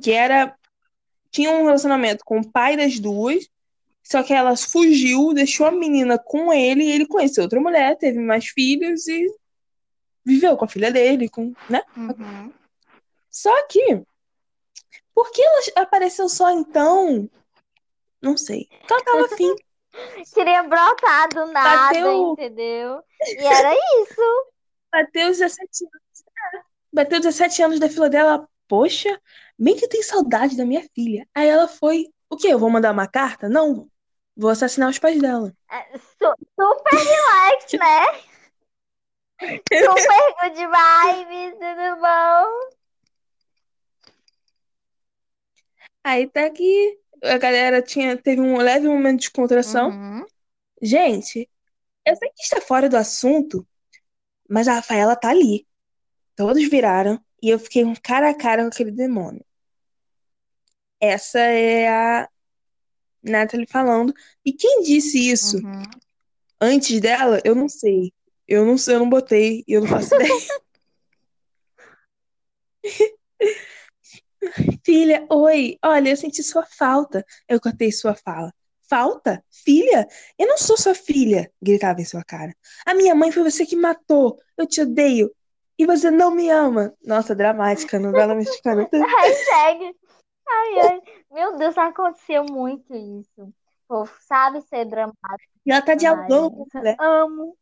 [0.00, 0.54] que era
[1.32, 3.48] tinha um relacionamento com o pai das duas,
[4.02, 8.18] só que ela fugiu, deixou a menina com ele, e ele conheceu outra mulher, teve
[8.18, 9.26] mais filhos e
[10.24, 11.82] viveu com a filha dele, com, né?
[11.96, 12.52] Uhum.
[13.30, 14.02] Só que,
[15.14, 17.28] por que ela apareceu só então?
[18.20, 18.68] Não sei.
[18.80, 19.54] Porque ela tava afim.
[20.34, 22.32] Queria brotar do nada, Bateu.
[22.32, 23.02] entendeu?
[23.26, 24.50] E era isso.
[24.92, 26.62] Bateu os 17 anos.
[26.92, 28.48] Bateu 17 anos da fila dela.
[28.68, 29.20] Poxa,
[29.58, 31.26] bem que tenho saudade da minha filha.
[31.34, 32.06] Aí ela foi.
[32.28, 32.48] O quê?
[32.48, 33.48] Eu vou mandar uma carta?
[33.48, 33.88] Não.
[34.36, 35.52] Vou assassinar os pais dela.
[35.70, 38.29] É, su- super relax, né?
[39.40, 42.70] Good vibes, tudo bom?
[46.04, 49.90] Aí tá que a galera tinha, teve um leve momento de descontração.
[49.90, 50.26] Uhum.
[50.82, 51.48] Gente,
[52.04, 53.66] eu sei que está fora do assunto,
[54.48, 55.66] mas a Rafaela tá ali.
[56.36, 59.44] Todos viraram e eu fiquei um cara a cara com aquele demônio.
[61.00, 62.28] Essa é a
[63.22, 64.12] Natalie falando.
[64.44, 65.82] E quem disse isso Uhum.
[66.60, 68.12] antes dela, eu não sei.
[68.50, 70.32] Eu não sei, eu não botei, eu não faço ideia.
[74.84, 77.24] Filha, oi, olha, eu senti sua falta.
[77.48, 78.52] Eu cortei sua fala.
[78.88, 79.44] Falta?
[79.48, 80.08] Filha?
[80.36, 82.52] Eu não sou sua filha, gritava em sua cara.
[82.84, 84.36] A minha mãe foi você que matou.
[84.56, 85.30] Eu te odeio.
[85.78, 86.92] E você não me ama.
[87.04, 88.88] Nossa, dramática, novela mexicana.
[88.92, 89.96] Hashtag.
[90.48, 91.00] Ai, ai.
[91.30, 93.54] Meu Deus, aconteceu muito isso.
[93.86, 95.52] Pô, sabe ser dramático.
[95.64, 96.96] E ela tá dialogando com a mulher.
[96.98, 97.56] Amo.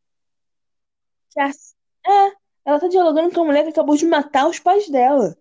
[1.41, 1.51] A-
[2.07, 2.33] É,
[2.65, 5.37] ela tá dialogando com a mulher que acabou de matar os pais dela.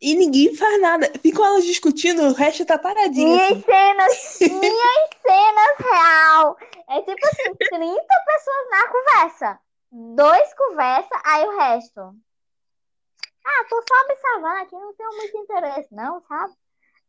[0.00, 1.10] E ninguém faz nada.
[1.20, 3.28] Ficam elas discutindo, o resto tá paradinho.
[3.28, 3.62] Minhas assim.
[3.62, 6.56] cenas, minhas cenas real.
[6.90, 9.60] É tipo assim, 30 pessoas na conversa.
[9.90, 12.00] Dois conversa, aí o resto.
[13.46, 16.52] Ah, tô só observando aqui, não tenho muito interesse, não, sabe?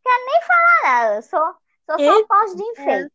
[0.03, 1.55] Quero nem falar nada, sou,
[1.89, 3.11] sou só poste de enfeite.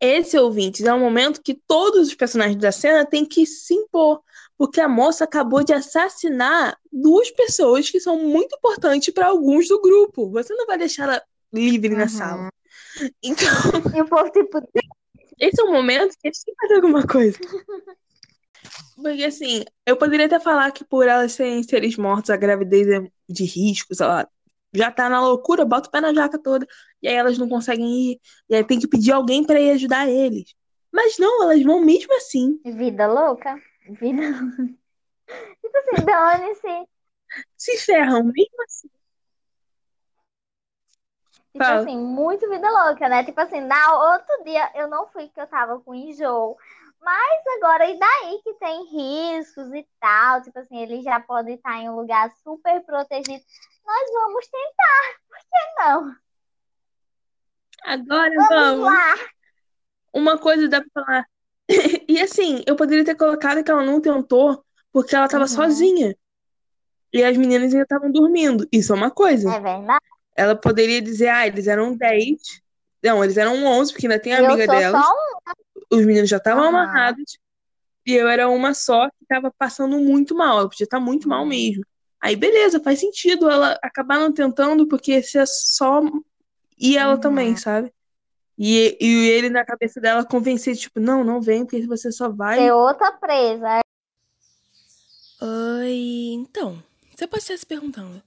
[0.00, 4.22] Esse, ouvintes, é um momento que todos os personagens da cena têm que se impor.
[4.56, 9.80] Porque a moça acabou de assassinar duas pessoas que são muito importantes para alguns do
[9.80, 10.30] grupo.
[10.30, 11.22] Você não vai deixar ela
[11.52, 12.08] livre na Uhum.
[12.08, 12.48] sala.
[13.22, 13.46] Então,
[13.94, 14.58] E o povo, tipo,
[15.38, 17.38] esse é o momento que a gente tem que fazer alguma coisa.
[18.96, 23.08] Porque, assim, eu poderia até falar que por elas serem seres mortos, a gravidez é
[23.28, 24.28] de riscos, ela
[24.72, 26.66] já tá na loucura, bota o pé na jaca toda,
[27.02, 30.08] e aí elas não conseguem ir, e aí tem que pedir alguém pra ir ajudar
[30.08, 30.54] eles.
[30.92, 32.60] Mas não, elas vão mesmo assim.
[32.64, 33.60] vida louca.
[33.88, 34.78] Vida louca.
[35.60, 36.88] Tipo assim, dane-se.
[37.56, 38.88] Se ferram mesmo assim.
[41.52, 41.80] Tipo Fala.
[41.80, 43.24] assim, muito vida louca, né?
[43.24, 46.56] Tipo assim, na outro dia eu não fui que eu tava com enjoo.
[47.00, 50.42] Mas agora, e daí que tem riscos e tal?
[50.42, 53.42] Tipo assim, ele já pode estar em um lugar super protegido.
[53.86, 56.16] Nós vamos tentar, por que não?
[57.84, 58.84] Agora Vamos vamos.
[58.84, 59.14] lá!
[60.12, 61.24] Uma coisa dá pra falar.
[62.08, 65.48] E assim, eu poderia ter colocado que ela não tentou porque ela tava Uhum.
[65.48, 66.16] sozinha.
[67.12, 68.66] E as meninas ainda estavam dormindo.
[68.72, 69.50] Isso é uma coisa.
[69.50, 70.04] É verdade?
[70.34, 72.62] Ela poderia dizer, ah, eles eram 10.
[73.02, 75.04] Não, eles eram 11, porque ainda tem a eu amiga sou delas.
[75.04, 75.38] só um.
[75.90, 76.68] Os meninos já estavam Aham.
[76.70, 77.38] amarrados.
[78.06, 80.60] E eu era uma só que tava passando muito mal.
[80.60, 81.48] Ela podia estar muito mal Uhum.
[81.48, 81.84] mesmo.
[82.20, 86.00] Aí, beleza, faz sentido ela acabar não tentando, porque se é só.
[86.78, 87.20] E ela Uhum.
[87.20, 87.92] também, sabe?
[88.56, 92.58] E, e ele na cabeça dela convencer, tipo, não, não vem, porque você só vai.
[92.58, 93.80] Ter outra presa.
[95.40, 96.82] Oi, então,
[97.14, 98.20] você pode estar se perguntando: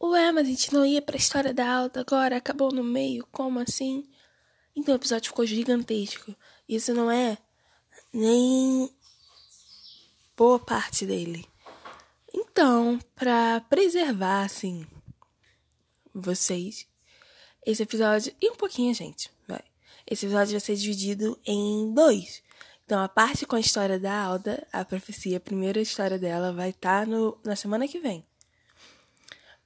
[0.00, 2.36] Ué, mas a gente não ia pra história da alta agora?
[2.36, 3.26] Acabou no meio?
[3.32, 4.08] Como assim?
[4.76, 6.34] Então o episódio ficou gigantesco.
[6.68, 7.38] Isso não é
[8.12, 8.90] nem
[10.36, 11.46] boa parte dele.
[12.32, 14.86] Então, para preservar, assim,
[16.14, 16.86] vocês,
[17.64, 18.34] esse episódio.
[18.40, 19.62] E um pouquinho, gente, vai.
[20.06, 22.42] Esse episódio vai ser dividido em dois.
[22.84, 26.70] Então, a parte com a história da Alda, a profecia, a primeira história dela, vai
[26.70, 28.24] estar tá no, na semana que vem.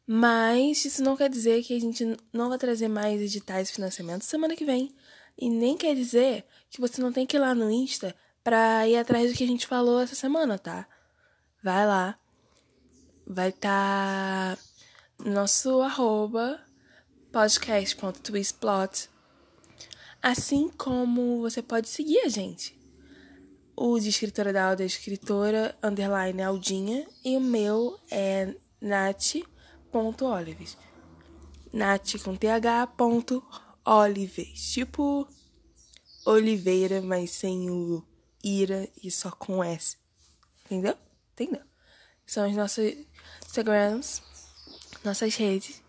[0.06, 4.24] Mas isso não quer dizer que a gente não vai trazer mais editais de financiamento
[4.24, 4.94] semana que vem.
[5.38, 8.96] E nem quer dizer que você não tem que ir lá no Insta pra ir
[8.96, 10.86] atrás do que a gente falou essa semana, tá?
[11.62, 12.18] Vai lá.
[13.26, 14.56] Vai tá
[15.18, 16.60] nosso arroba
[17.32, 19.10] podcast.twistplot.
[20.22, 22.80] Assim como você pode seguir a gente
[23.82, 27.06] o de escritora da Alda é escritora, underline Aldinha.
[27.24, 30.76] E o meu é nat.olives.
[31.72, 32.46] Nat com th
[32.94, 33.42] ponto.
[34.54, 35.26] Tipo
[36.30, 38.04] Oliveira, mas sem o
[38.42, 39.96] ira e só com S.
[40.64, 40.96] Entendeu?
[41.32, 41.62] Entendeu?
[42.26, 42.94] São os nossos
[43.44, 44.22] Instagrams,
[45.04, 45.82] nossas redes.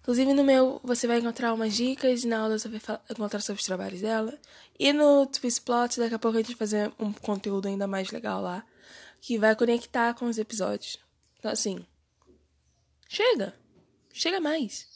[0.00, 2.80] Inclusive no meu você vai encontrar umas dicas, na aula você vai
[3.10, 4.38] encontrar sobre os trabalhos dela.
[4.78, 8.40] E no Twistplot, daqui a pouco a gente vai fazer um conteúdo ainda mais legal
[8.40, 8.64] lá,
[9.20, 10.98] que vai conectar com os episódios.
[11.38, 11.84] Então assim,
[13.08, 13.54] chega!
[14.12, 14.89] Chega mais!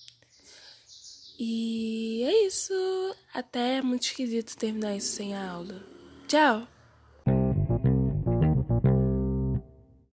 [1.39, 2.75] E é isso.
[3.33, 5.83] Até é muito esquisito terminar isso sem a aula.
[6.29, 6.67] Tchau!